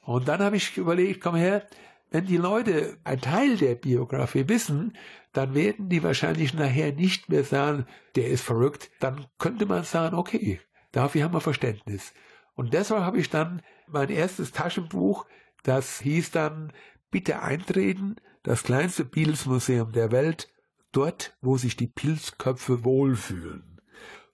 Und 0.01 0.27
dann 0.27 0.41
habe 0.41 0.55
ich 0.55 0.77
überlegt, 0.77 1.21
komm 1.21 1.35
her, 1.35 1.67
wenn 2.09 2.25
die 2.25 2.37
Leute 2.37 2.97
einen 3.03 3.21
Teil 3.21 3.55
der 3.55 3.75
Biografie 3.75 4.49
wissen, 4.49 4.97
dann 5.31 5.53
werden 5.53 5.87
die 5.87 6.03
wahrscheinlich 6.03 6.53
nachher 6.53 6.91
nicht 6.91 7.29
mehr 7.29 7.43
sagen, 7.43 7.85
der 8.15 8.27
ist 8.27 8.43
verrückt. 8.43 8.91
Dann 8.99 9.25
könnte 9.37 9.65
man 9.65 9.83
sagen, 9.83 10.17
okay, 10.17 10.59
dafür 10.91 11.23
haben 11.23 11.33
wir 11.33 11.39
Verständnis. 11.39 12.13
Und 12.55 12.73
deshalb 12.73 13.03
habe 13.03 13.19
ich 13.19 13.29
dann 13.29 13.61
mein 13.87 14.09
erstes 14.09 14.51
Taschenbuch, 14.51 15.25
das 15.63 16.01
hieß 16.01 16.31
dann 16.31 16.73
Bitte 17.11 17.41
eintreten, 17.41 18.15
das 18.43 18.63
kleinste 18.63 19.05
Beatles-Museum 19.05 19.91
der 19.91 20.11
Welt, 20.11 20.47
dort, 20.91 21.37
wo 21.41 21.57
sich 21.57 21.75
die 21.75 21.87
Pilzköpfe 21.87 22.83
wohlfühlen. 22.83 23.81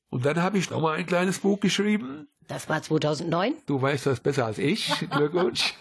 Und 0.09 0.25
dann 0.25 0.41
habe 0.41 0.57
ich 0.57 0.69
nochmal 0.69 0.97
ein 0.97 1.05
kleines 1.05 1.39
Buch 1.39 1.59
geschrieben, 1.59 2.27
Das 2.47 2.69
war 2.69 2.81
2009. 2.81 3.55
Du 3.65 3.81
weißt 3.81 4.05
das 4.05 4.21
besser 4.21 4.45
als 4.45 4.57
ich. 4.57 4.87
Glückwunsch. 5.11 5.73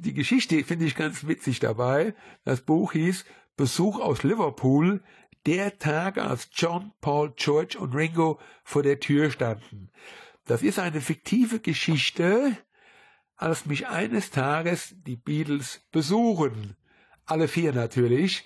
Die 0.00 0.14
Geschichte 0.14 0.62
finde 0.62 0.84
ich 0.84 0.94
ganz 0.94 1.26
witzig 1.26 1.58
dabei. 1.58 2.14
Das 2.44 2.60
Buch 2.60 2.92
hieß 2.92 3.24
Besuch 3.56 3.98
aus 3.98 4.22
Liverpool, 4.22 5.02
der 5.46 5.78
Tag, 5.78 6.18
als 6.18 6.48
John, 6.52 6.92
Paul, 7.00 7.32
George 7.34 7.76
und 7.78 7.94
Ringo 7.94 8.38
vor 8.62 8.84
der 8.84 9.00
Tür 9.00 9.30
standen. 9.30 9.90
Das 10.46 10.62
ist 10.62 10.78
eine 10.78 11.00
fiktive 11.00 11.58
Geschichte, 11.58 12.56
als 13.42 13.66
mich 13.66 13.88
eines 13.88 14.30
Tages 14.30 14.94
die 15.04 15.16
Beatles 15.16 15.82
besuchen. 15.90 16.76
Alle 17.26 17.48
vier 17.48 17.72
natürlich. 17.72 18.44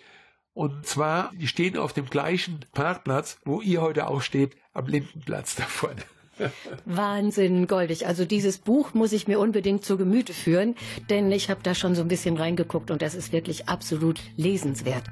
Und 0.55 0.87
zwar, 0.87 1.33
die 1.35 1.49
stehen 1.49 1.77
auf 1.77 1.93
dem 1.93 2.07
gleichen 2.07 2.61
Parkplatz, 2.73 3.39
wo 3.45 3.61
ihr 3.61 3.83
heute 3.83 4.07
auch 4.09 4.23
steht, 4.23 4.57
am 4.73 4.87
Lindenplatz 4.87 5.55
da 5.55 5.65
vorne. 5.65 6.03
Wahnsinn, 6.87 7.67
goldig. 7.67 8.07
Also 8.07 8.25
dieses 8.25 8.57
Buch 8.57 8.95
muss 8.95 9.13
ich 9.13 9.29
mir 9.29 9.39
unbedingt 9.39 9.85
zu 9.85 9.99
Gemüte 9.99 10.33
führen, 10.33 10.75
denn 11.11 11.31
ich 11.31 11.51
habe 11.51 11.61
da 11.63 11.75
schon 11.75 11.95
so 11.95 12.01
ein 12.01 12.09
bisschen 12.09 12.39
reingeguckt 12.39 12.91
und 12.91 13.03
das 13.03 13.15
ist 13.15 13.33
wirklich 13.33 13.69
absolut 13.69 14.21
lesenswert. 14.37 15.05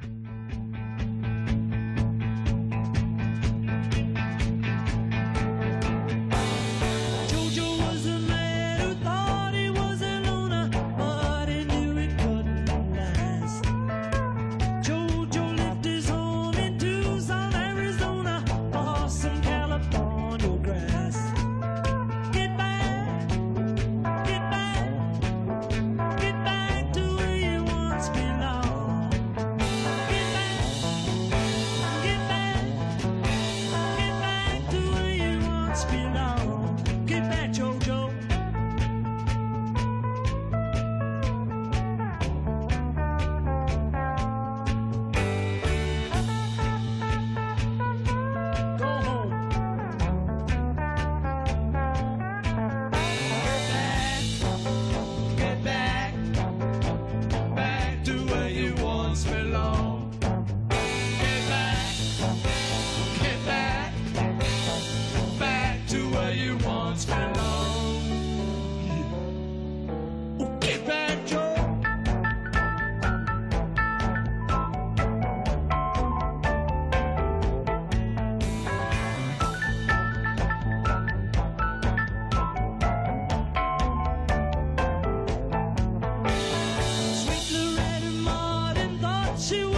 what 89.35 89.51
you 89.51 89.74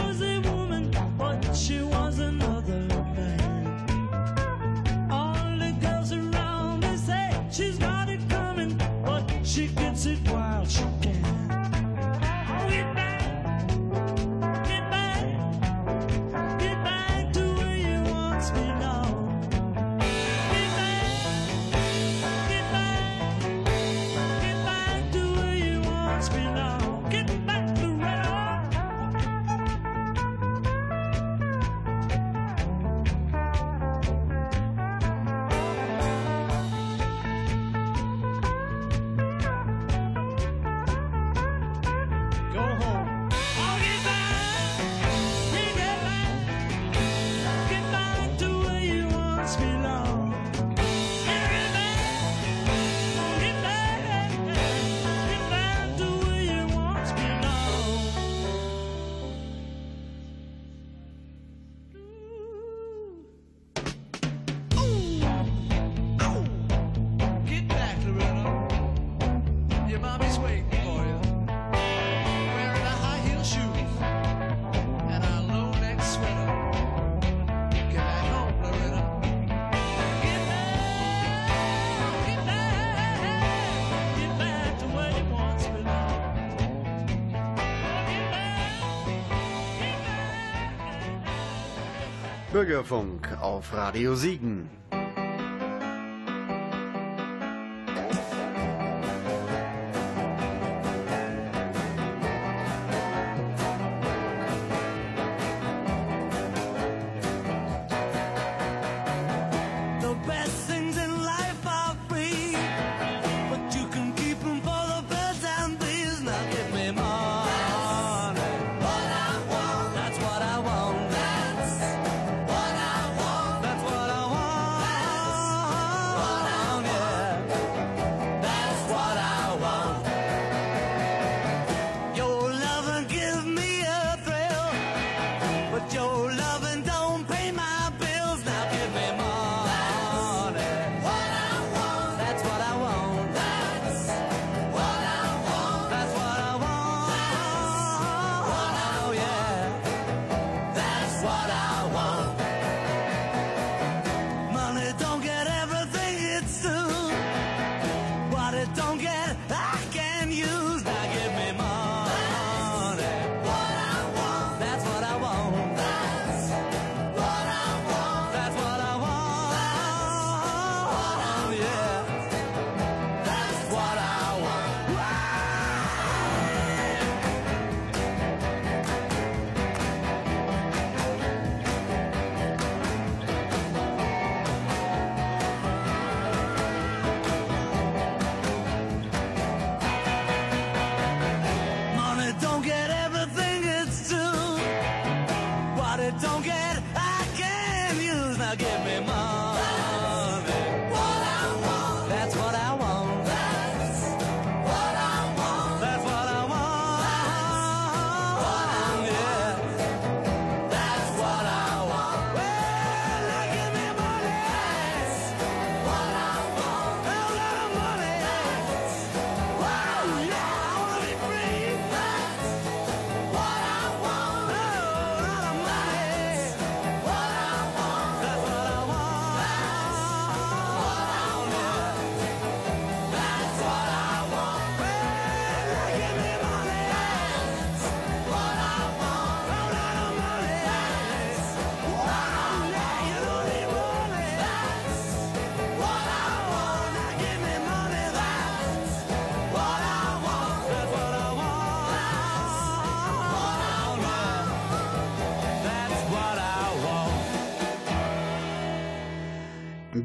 Bürgerfunk 92.66 93.38
auf 93.40 93.72
Radio 93.74 94.16
Siegen. 94.16 94.55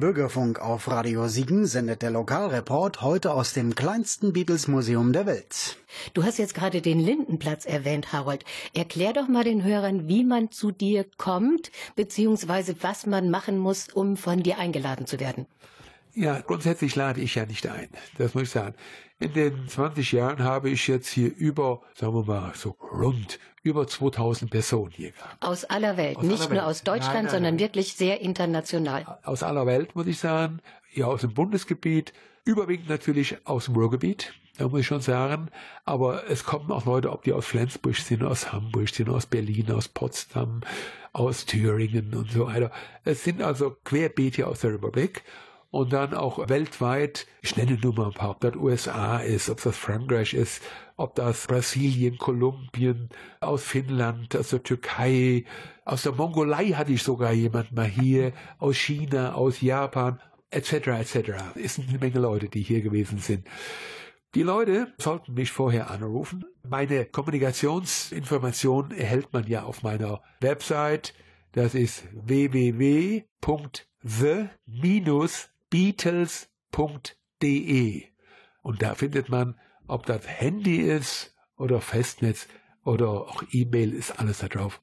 Bürgerfunk 0.01 0.59
auf 0.59 0.89
Radio 0.89 1.27
Siegen 1.27 1.67
sendet 1.67 2.01
der 2.01 2.09
Lokalreport 2.09 3.03
heute 3.03 3.33
aus 3.33 3.53
dem 3.53 3.75
kleinsten 3.75 4.33
Beatles-Museum 4.33 5.13
der 5.13 5.27
Welt. 5.27 5.77
Du 6.15 6.23
hast 6.23 6.39
jetzt 6.39 6.55
gerade 6.55 6.81
den 6.81 6.99
Lindenplatz 6.99 7.65
erwähnt, 7.65 8.11
Harold. 8.11 8.43
Erklär 8.73 9.13
doch 9.13 9.27
mal 9.27 9.43
den 9.43 9.63
Hörern, 9.63 10.07
wie 10.07 10.23
man 10.23 10.49
zu 10.49 10.71
dir 10.71 11.05
kommt, 11.17 11.71
beziehungsweise 11.95 12.75
was 12.81 13.05
man 13.05 13.29
machen 13.29 13.59
muss, 13.59 13.89
um 13.89 14.17
von 14.17 14.41
dir 14.41 14.57
eingeladen 14.57 15.05
zu 15.05 15.19
werden. 15.19 15.45
Ja, 16.13 16.39
grundsätzlich 16.41 16.95
lade 16.95 17.21
ich 17.21 17.35
ja 17.35 17.45
nicht 17.45 17.67
ein. 17.67 17.89
Das 18.17 18.33
muss 18.33 18.43
ich 18.43 18.49
sagen. 18.49 18.75
In 19.19 19.33
den 19.33 19.67
20 19.67 20.11
Jahren 20.13 20.43
habe 20.43 20.69
ich 20.69 20.87
jetzt 20.87 21.07
hier 21.09 21.31
über, 21.35 21.81
sagen 21.93 22.13
wir 22.15 22.23
mal, 22.25 22.51
so 22.55 22.75
rund 22.91 23.39
über 23.63 23.87
2000 23.87 24.49
Personen 24.49 24.91
hier 24.91 25.11
gehabt. 25.11 25.37
Aus 25.45 25.63
aller 25.65 25.95
Welt, 25.95 26.17
Aus 26.17 26.23
nicht 26.23 26.39
aller 26.41 26.49
nur 26.49 26.57
Welt. 26.57 26.61
aus 26.67 26.83
Deutschland, 26.83 27.13
Nein, 27.13 27.23
nein, 27.25 27.31
sondern 27.31 27.53
nein. 27.55 27.59
wirklich 27.59 27.93
sehr 27.93 28.19
international. 28.21 29.19
Aus 29.23 29.43
aller 29.43 29.65
Welt, 29.67 29.95
muss 29.95 30.07
ich 30.07 30.17
sagen. 30.17 30.59
Ja, 30.93 31.05
aus 31.05 31.21
dem 31.21 31.33
Bundesgebiet. 31.33 32.13
Überwiegend 32.43 32.89
natürlich 32.89 33.37
aus 33.45 33.65
dem 33.65 33.75
Ruhrgebiet. 33.75 34.33
Da 34.57 34.67
muss 34.67 34.81
ich 34.81 34.87
schon 34.87 35.01
sagen. 35.01 35.49
Aber 35.85 36.27
es 36.29 36.43
kommen 36.43 36.71
auch 36.71 36.85
Leute, 36.85 37.11
ob 37.11 37.23
die 37.23 37.33
aus 37.33 37.45
Flensburg 37.45 37.95
sind, 37.95 38.23
aus 38.23 38.51
Hamburg 38.51 38.89
sind, 38.89 39.09
aus 39.09 39.27
Berlin, 39.27 39.71
aus 39.71 39.87
Potsdam, 39.87 40.61
aus 41.13 41.45
Thüringen 41.45 42.15
und 42.15 42.31
so 42.31 42.47
weiter. 42.47 42.71
Es 43.03 43.23
sind 43.23 43.43
also 43.43 43.75
querbeet 43.85 44.35
hier 44.35 44.47
aus 44.47 44.61
der 44.61 44.73
Republik. 44.73 45.23
Und 45.71 45.93
dann 45.93 46.13
auch 46.13 46.49
weltweit, 46.49 47.27
ich 47.41 47.55
nenne 47.55 47.79
nur 47.81 47.95
mal 47.95 48.07
ein 48.07 48.13
paar, 48.13 48.31
ob 48.31 48.41
das 48.41 48.55
USA 48.57 49.19
ist, 49.19 49.49
ob 49.49 49.63
das 49.63 49.77
Frankreich 49.77 50.33
ist, 50.33 50.61
ob 50.97 51.15
das 51.15 51.47
Brasilien, 51.47 52.17
Kolumbien, 52.17 53.07
aus 53.39 53.63
Finnland, 53.63 54.35
aus 54.35 54.49
der 54.49 54.63
Türkei, 54.63 55.45
aus 55.85 56.03
der 56.03 56.11
Mongolei 56.11 56.71
hatte 56.71 56.91
ich 56.91 57.03
sogar 57.03 57.31
jemand 57.31 57.71
mal 57.71 57.87
hier, 57.87 58.33
aus 58.59 58.75
China, 58.75 59.33
aus 59.33 59.61
Japan, 59.61 60.19
etc. 60.49 60.87
etc. 60.87 61.15
Es 61.55 61.75
sind 61.75 61.89
eine 61.89 61.99
Menge 61.99 62.19
Leute, 62.19 62.49
die 62.49 62.61
hier 62.61 62.81
gewesen 62.81 63.19
sind. 63.19 63.47
Die 64.35 64.43
Leute 64.43 64.93
sollten 64.97 65.33
mich 65.33 65.51
vorher 65.51 65.89
anrufen. 65.89 66.45
Meine 66.67 67.05
Kommunikationsinformationen 67.05 68.91
erhält 68.91 69.33
man 69.33 69.47
ja 69.47 69.63
auf 69.63 69.83
meiner 69.83 70.21
Website. 70.39 71.13
Das 71.53 71.75
ist 71.75 72.03
www.the-beatles.de. 75.71 78.03
Und 78.61 78.81
da 78.81 78.95
findet 78.95 79.29
man, 79.29 79.55
ob 79.87 80.05
das 80.05 80.27
Handy 80.27 80.77
ist 80.77 81.33
oder 81.57 81.81
Festnetz 81.81 82.47
oder 82.83 83.09
auch 83.09 83.43
E-Mail, 83.51 83.93
ist 83.93 84.19
alles 84.19 84.39
da 84.39 84.47
drauf. 84.47 84.81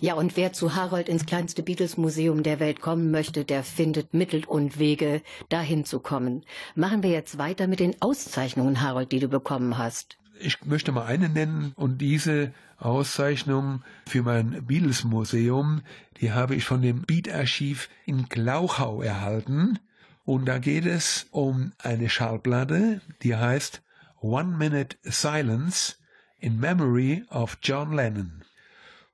Ja, 0.00 0.12
und 0.14 0.36
wer 0.36 0.52
zu 0.52 0.74
Harold 0.74 1.08
ins 1.08 1.24
kleinste 1.24 1.62
Beatles-Museum 1.62 2.42
der 2.42 2.60
Welt 2.60 2.80
kommen 2.80 3.10
möchte, 3.10 3.44
der 3.44 3.64
findet 3.64 4.12
Mittel 4.12 4.44
und 4.44 4.78
Wege, 4.78 5.22
dahin 5.48 5.86
zu 5.86 6.00
kommen. 6.00 6.44
Machen 6.74 7.02
wir 7.02 7.10
jetzt 7.10 7.38
weiter 7.38 7.66
mit 7.66 7.80
den 7.80 7.96
Auszeichnungen, 8.00 8.82
Harold, 8.82 9.12
die 9.12 9.20
du 9.20 9.28
bekommen 9.28 9.78
hast. 9.78 10.18
Ich 10.40 10.64
möchte 10.64 10.92
mal 10.92 11.06
eine 11.06 11.28
nennen 11.28 11.72
und 11.74 11.98
diese 11.98 12.52
Auszeichnung 12.76 13.82
für 14.06 14.22
mein 14.22 14.66
Beatles-Museum, 14.66 15.82
die 16.20 16.30
habe 16.32 16.54
ich 16.54 16.64
von 16.64 16.82
dem 16.82 17.02
Beat-Archiv 17.02 17.88
in 18.04 18.28
Glauchau 18.28 19.02
erhalten. 19.02 19.80
Und 20.28 20.44
da 20.44 20.58
geht 20.58 20.84
es 20.84 21.26
um 21.30 21.72
eine 21.78 22.10
Schallplatte, 22.10 23.00
die 23.22 23.34
heißt 23.34 23.80
One 24.20 24.58
Minute 24.58 24.98
Silence 25.02 25.96
in 26.38 26.60
Memory 26.60 27.24
of 27.30 27.56
John 27.62 27.94
Lennon. 27.94 28.44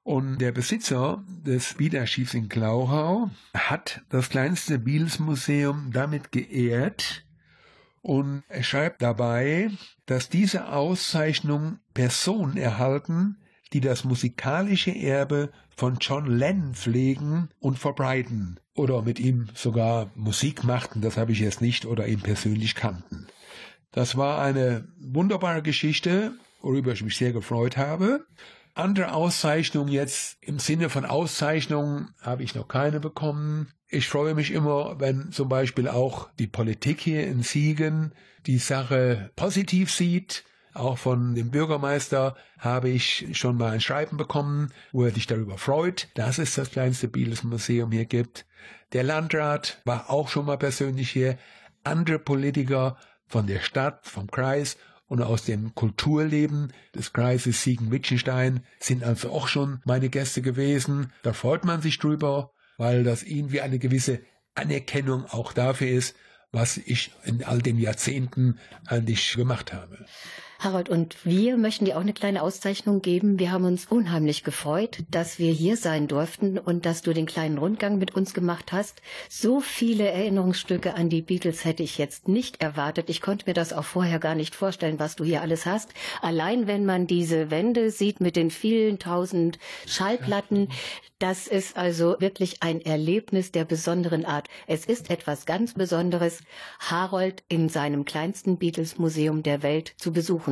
Und 0.02 0.38
der 0.38 0.50
Besitzer 0.50 1.22
des 1.28 1.74
Beat-Archivs 1.74 2.34
in 2.34 2.48
Glauchau 2.48 3.30
hat 3.56 4.02
das 4.08 4.28
kleinste 4.28 4.80
Beatles-Museum 4.80 5.92
damit 5.92 6.32
geehrt, 6.32 7.24
und 8.02 8.42
er 8.48 8.64
schreibt 8.64 9.00
dabei, 9.00 9.70
dass 10.06 10.30
diese 10.30 10.66
Auszeichnung 10.66 11.78
Personen 11.94 12.56
erhalten, 12.56 13.36
die 13.72 13.80
das 13.80 14.02
musikalische 14.02 14.90
Erbe 14.90 15.52
von 15.76 15.98
John 16.00 16.26
Lennon 16.26 16.74
pflegen 16.74 17.48
und 17.60 17.78
verbreiten 17.78 18.60
oder 18.74 19.02
mit 19.02 19.20
ihm 19.20 19.48
sogar 19.54 20.10
Musik 20.14 20.64
machten, 20.64 21.00
das 21.00 21.16
habe 21.16 21.32
ich 21.32 21.40
jetzt 21.40 21.60
nicht, 21.60 21.86
oder 21.86 22.06
ihn 22.06 22.20
persönlich 22.20 22.74
kannten. 22.74 23.26
Das 23.92 24.16
war 24.16 24.42
eine 24.42 24.88
wunderbare 24.98 25.62
Geschichte, 25.62 26.32
worüber 26.60 26.92
ich 26.92 27.02
mich 27.02 27.16
sehr 27.16 27.32
gefreut 27.32 27.76
habe. 27.76 28.26
Andere 28.74 29.12
Auszeichnungen 29.12 29.92
jetzt 29.92 30.38
im 30.40 30.58
Sinne 30.58 30.90
von 30.90 31.04
Auszeichnungen 31.04 32.12
habe 32.20 32.42
ich 32.42 32.56
noch 32.56 32.66
keine 32.66 32.98
bekommen. 32.98 33.68
Ich 33.86 34.08
freue 34.08 34.34
mich 34.34 34.50
immer, 34.50 34.98
wenn 34.98 35.30
zum 35.30 35.48
Beispiel 35.48 35.86
auch 35.86 36.28
die 36.40 36.48
Politik 36.48 37.00
hier 37.00 37.24
in 37.28 37.42
Siegen 37.42 38.12
die 38.46 38.58
Sache 38.58 39.30
positiv 39.36 39.92
sieht. 39.92 40.44
Auch 40.74 40.98
von 40.98 41.36
dem 41.36 41.50
Bürgermeister 41.50 42.36
habe 42.58 42.88
ich 42.88 43.28
schon 43.32 43.56
mal 43.56 43.70
ein 43.70 43.80
Schreiben 43.80 44.16
bekommen, 44.16 44.72
wo 44.90 45.04
er 45.04 45.12
sich 45.12 45.28
darüber 45.28 45.56
freut, 45.56 46.08
dass 46.14 46.38
es 46.38 46.56
das 46.56 46.72
kleinste 46.72 47.06
Beatles-Museum 47.06 47.92
hier 47.92 48.06
gibt. 48.06 48.44
Der 48.92 49.04
Landrat 49.04 49.80
war 49.84 50.10
auch 50.10 50.28
schon 50.28 50.46
mal 50.46 50.58
persönlich 50.58 51.10
hier. 51.10 51.38
Andere 51.84 52.18
Politiker 52.18 52.96
von 53.28 53.46
der 53.46 53.60
Stadt, 53.60 54.06
vom 54.06 54.28
Kreis 54.28 54.76
und 55.06 55.22
aus 55.22 55.44
dem 55.44 55.76
Kulturleben 55.76 56.72
des 56.92 57.12
Kreises 57.12 57.62
Siegen-Wittgenstein 57.62 58.64
sind 58.80 59.04
also 59.04 59.30
auch 59.30 59.46
schon 59.46 59.80
meine 59.84 60.08
Gäste 60.08 60.42
gewesen. 60.42 61.12
Da 61.22 61.32
freut 61.32 61.64
man 61.64 61.82
sich 61.82 62.00
drüber, 62.00 62.50
weil 62.78 63.04
das 63.04 63.22
irgendwie 63.22 63.60
eine 63.60 63.78
gewisse 63.78 64.22
Anerkennung 64.56 65.26
auch 65.26 65.52
dafür 65.52 65.88
ist, 65.88 66.16
was 66.50 66.78
ich 66.78 67.12
in 67.24 67.44
all 67.44 67.60
den 67.60 67.78
Jahrzehnten 67.78 68.58
eigentlich 68.86 69.34
gemacht 69.34 69.72
habe. 69.72 70.04
Harold, 70.58 70.88
und 70.88 71.24
wir 71.24 71.56
möchten 71.56 71.84
dir 71.84 71.96
auch 71.96 72.02
eine 72.02 72.12
kleine 72.12 72.42
Auszeichnung 72.42 73.02
geben. 73.02 73.38
Wir 73.38 73.50
haben 73.50 73.64
uns 73.64 73.86
unheimlich 73.86 74.44
gefreut, 74.44 74.98
dass 75.10 75.38
wir 75.38 75.52
hier 75.52 75.76
sein 75.76 76.06
durften 76.08 76.58
und 76.58 76.86
dass 76.86 77.02
du 77.02 77.12
den 77.12 77.26
kleinen 77.26 77.58
Rundgang 77.58 77.98
mit 77.98 78.14
uns 78.14 78.34
gemacht 78.34 78.72
hast. 78.72 79.02
So 79.28 79.60
viele 79.60 80.08
Erinnerungsstücke 80.08 80.94
an 80.94 81.08
die 81.08 81.22
Beatles 81.22 81.64
hätte 81.64 81.82
ich 81.82 81.98
jetzt 81.98 82.28
nicht 82.28 82.62
erwartet. 82.62 83.10
Ich 83.10 83.20
konnte 83.20 83.46
mir 83.46 83.54
das 83.54 83.72
auch 83.72 83.84
vorher 83.84 84.18
gar 84.18 84.34
nicht 84.34 84.54
vorstellen, 84.54 84.98
was 84.98 85.16
du 85.16 85.24
hier 85.24 85.42
alles 85.42 85.66
hast. 85.66 85.92
Allein 86.22 86.66
wenn 86.66 86.86
man 86.86 87.06
diese 87.06 87.50
Wände 87.50 87.90
sieht 87.90 88.20
mit 88.20 88.36
den 88.36 88.50
vielen 88.50 88.98
tausend 88.98 89.58
Schallplatten, 89.86 90.68
das 91.18 91.46
ist 91.46 91.76
also 91.76 92.16
wirklich 92.18 92.62
ein 92.62 92.80
Erlebnis 92.80 93.50
der 93.50 93.64
besonderen 93.64 94.24
Art. 94.24 94.48
Es 94.66 94.84
ist 94.84 95.10
etwas 95.10 95.46
ganz 95.46 95.74
Besonderes, 95.74 96.40
Harold 96.78 97.42
in 97.48 97.68
seinem 97.68 98.04
kleinsten 98.04 98.58
Beatles-Museum 98.58 99.42
der 99.42 99.62
Welt 99.62 99.94
zu 99.96 100.12
besuchen. 100.12 100.43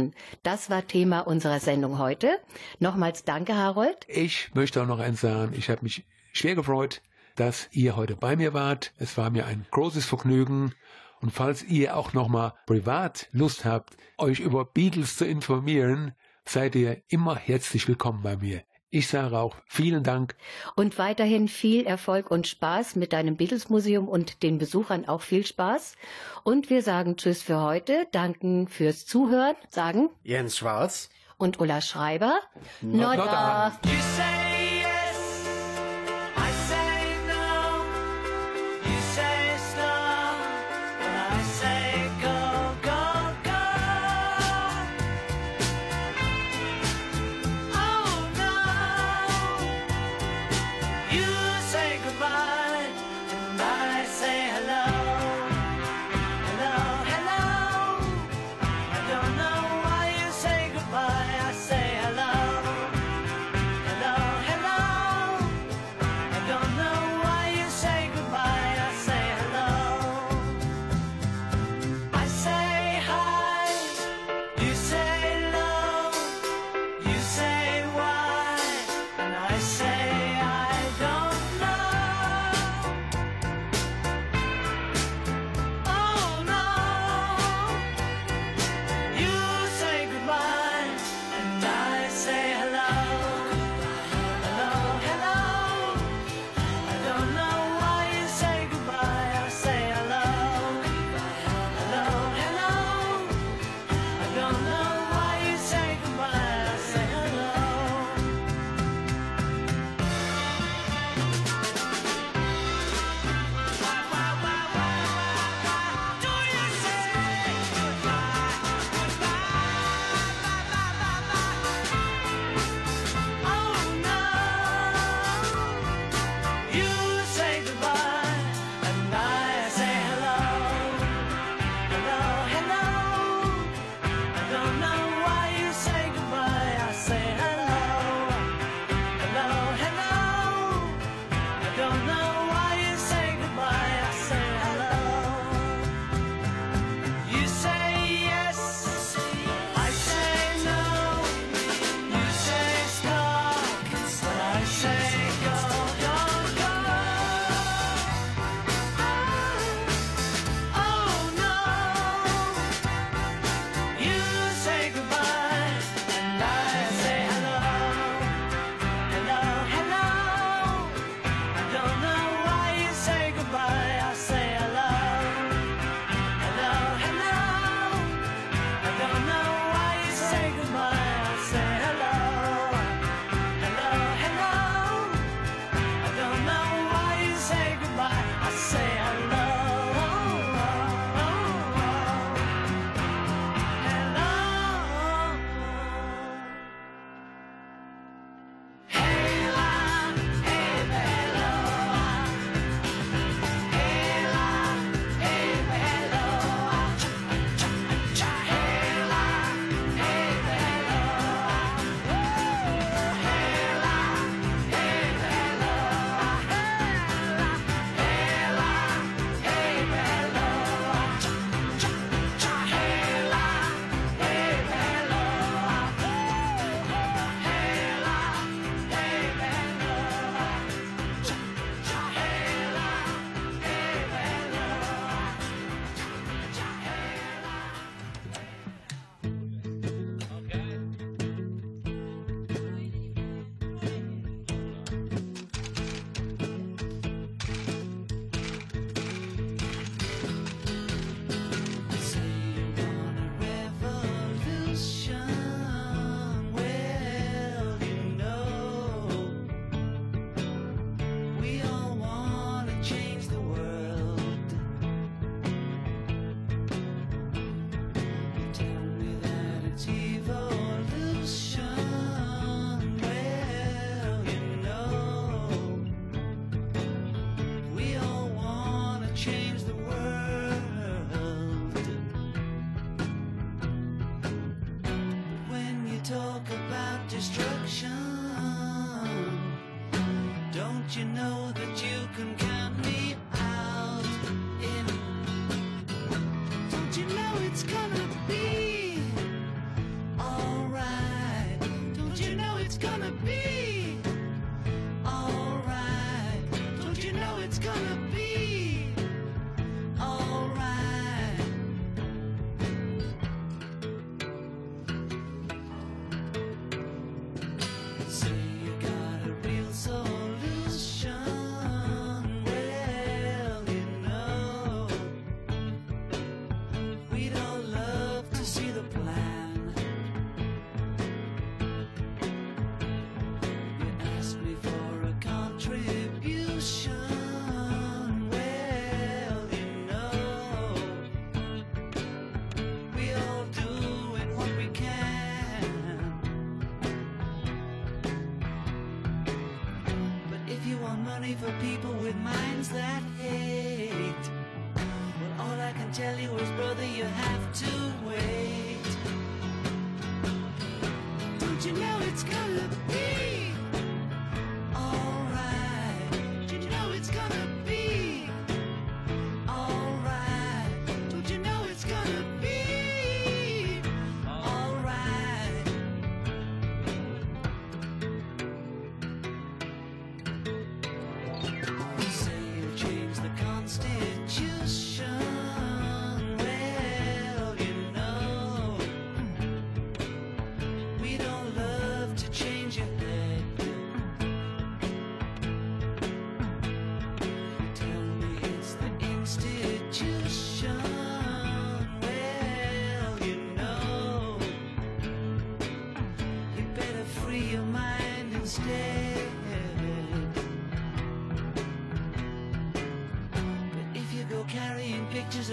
Das 0.42 0.70
war 0.70 0.86
Thema 0.86 1.20
unserer 1.20 1.60
Sendung 1.60 1.98
heute. 1.98 2.38
Nochmals 2.78 3.24
danke, 3.24 3.56
Harold. 3.56 4.06
Ich 4.08 4.50
möchte 4.54 4.82
auch 4.82 4.86
noch 4.86 4.98
eins 4.98 5.20
sagen. 5.20 5.54
Ich 5.56 5.70
habe 5.70 5.82
mich 5.82 6.04
schwer 6.32 6.54
gefreut, 6.54 7.02
dass 7.36 7.68
ihr 7.72 7.96
heute 7.96 8.16
bei 8.16 8.36
mir 8.36 8.54
wart. 8.54 8.92
Es 8.98 9.16
war 9.16 9.30
mir 9.30 9.46
ein 9.46 9.66
großes 9.70 10.06
Vergnügen. 10.06 10.74
Und 11.20 11.30
falls 11.30 11.62
ihr 11.62 11.96
auch 11.96 12.12
noch 12.12 12.28
mal 12.28 12.54
privat 12.66 13.28
Lust 13.32 13.64
habt, 13.64 13.96
euch 14.18 14.40
über 14.40 14.64
Beatles 14.64 15.16
zu 15.16 15.24
informieren, 15.24 16.14
seid 16.44 16.74
ihr 16.74 17.02
immer 17.08 17.36
herzlich 17.36 17.86
willkommen 17.86 18.22
bei 18.22 18.36
mir. 18.36 18.62
Ich 18.94 19.08
sage 19.08 19.38
auch 19.38 19.56
vielen 19.64 20.04
Dank. 20.04 20.36
Und 20.76 20.98
weiterhin 20.98 21.48
viel 21.48 21.86
Erfolg 21.86 22.30
und 22.30 22.46
Spaß 22.46 22.94
mit 22.96 23.14
deinem 23.14 23.36
Beatles-Museum 23.36 24.06
und 24.06 24.42
den 24.42 24.58
Besuchern 24.58 25.08
auch 25.08 25.22
viel 25.22 25.46
Spaß. 25.46 25.96
Und 26.44 26.68
wir 26.68 26.82
sagen 26.82 27.16
Tschüss 27.16 27.40
für 27.40 27.62
heute, 27.62 28.06
danken 28.12 28.68
fürs 28.68 29.06
Zuhören, 29.06 29.56
sagen 29.70 30.10
Jens 30.24 30.58
Schwarz. 30.58 31.08
und 31.38 31.58
Ulla 31.58 31.80
Schreiber. 31.80 32.38
Not 32.82 33.16
Nodda. 33.16 33.72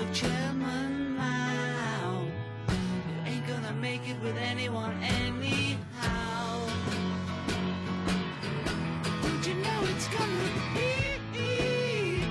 of 0.01 0.13
Chairman 0.13 1.17
Mao. 1.17 2.23
You 2.69 3.15
ain't 3.25 3.47
gonna 3.47 3.73
make 3.73 4.07
it 4.07 4.15
with 4.23 4.37
anyone 4.37 4.93
anyhow. 5.03 6.67
Don't 9.21 9.47
you 9.47 9.55
know 9.55 9.79
it's 9.91 10.07
gonna 10.07 10.49
be 10.73 12.23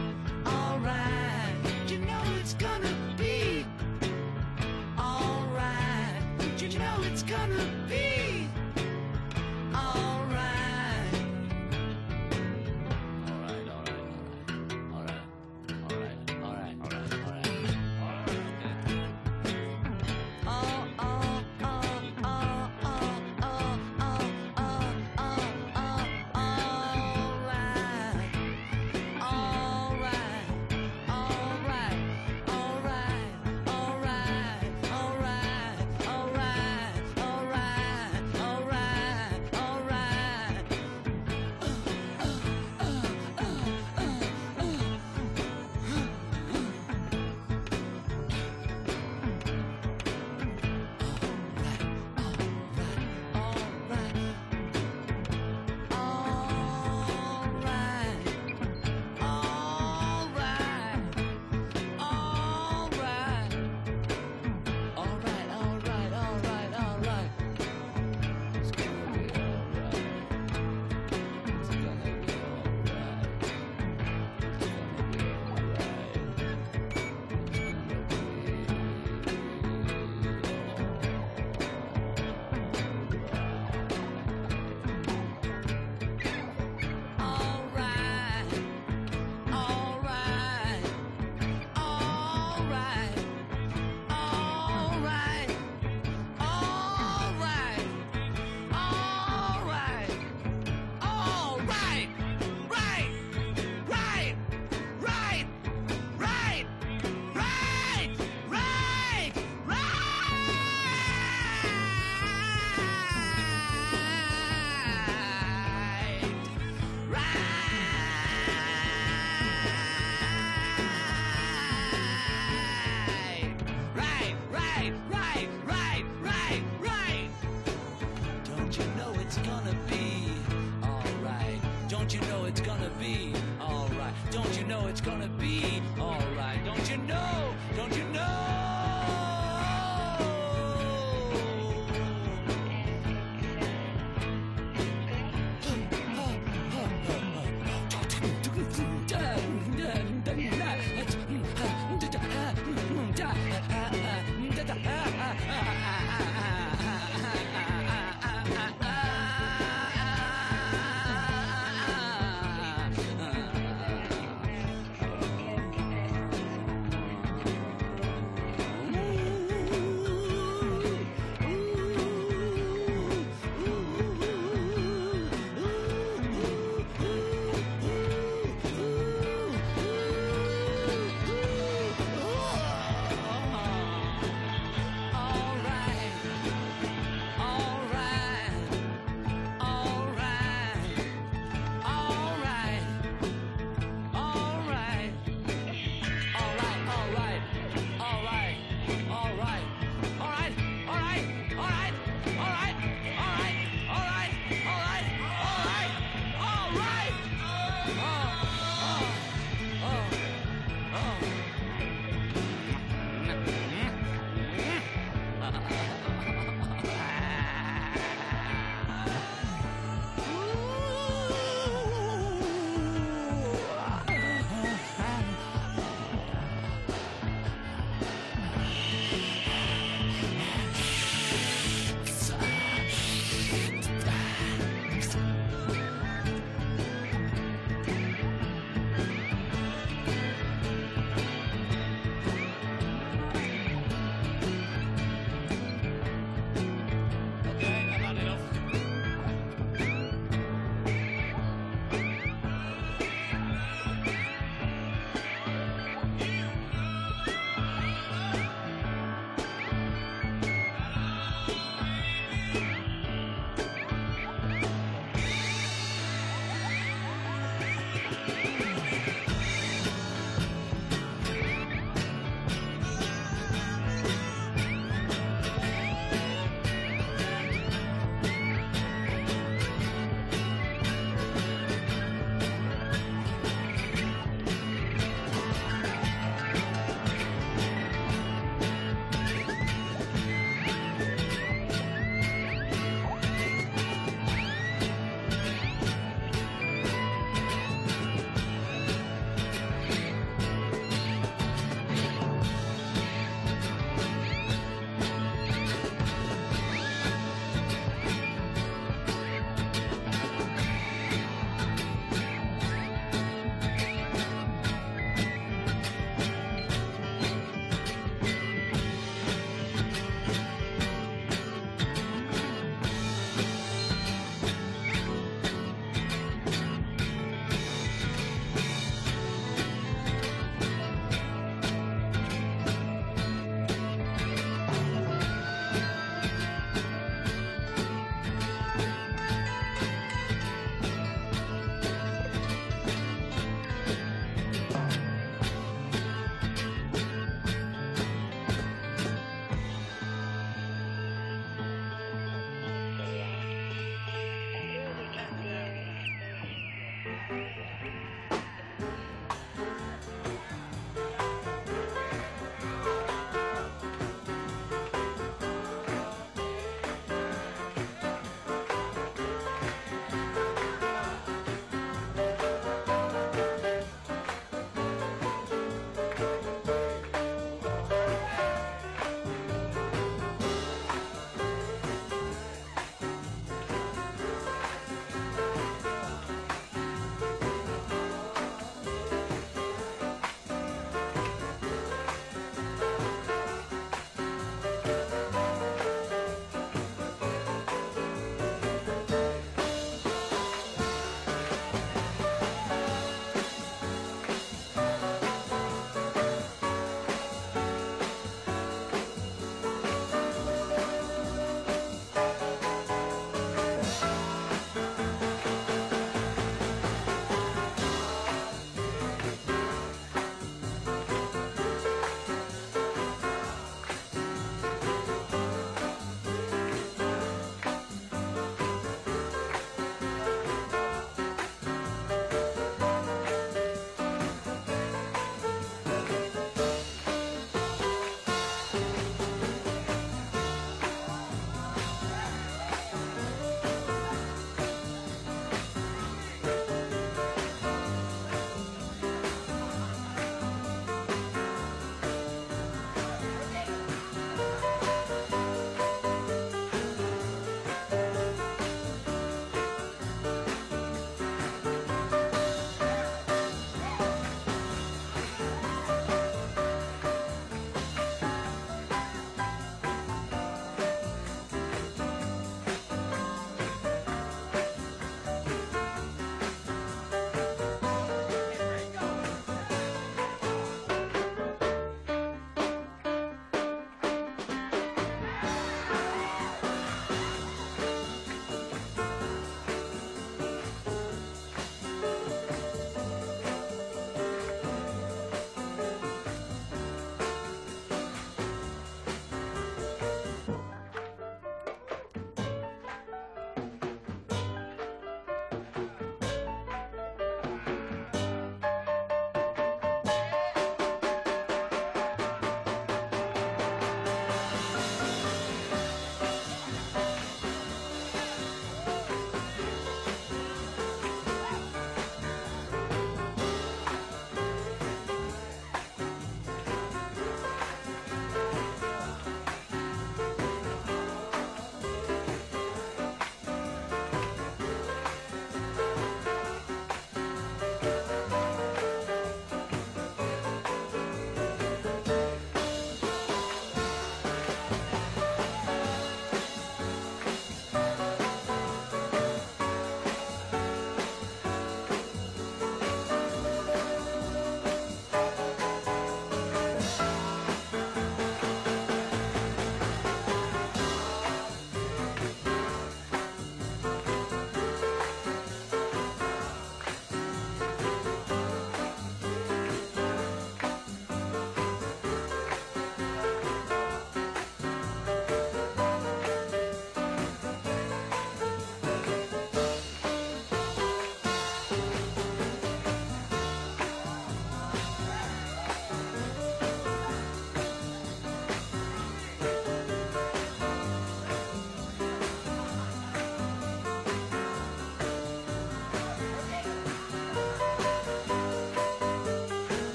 alright? 0.46 1.56
Don't 1.64 1.90
you 1.90 1.98
know 1.98 2.22
it's 2.40 2.54
gonna 2.54 2.94
be 3.18 3.66
alright? 4.98 6.22
Don't 6.38 6.62
you 6.62 6.78
know 6.78 6.96
it's 7.02 7.22
gonna 7.22 7.88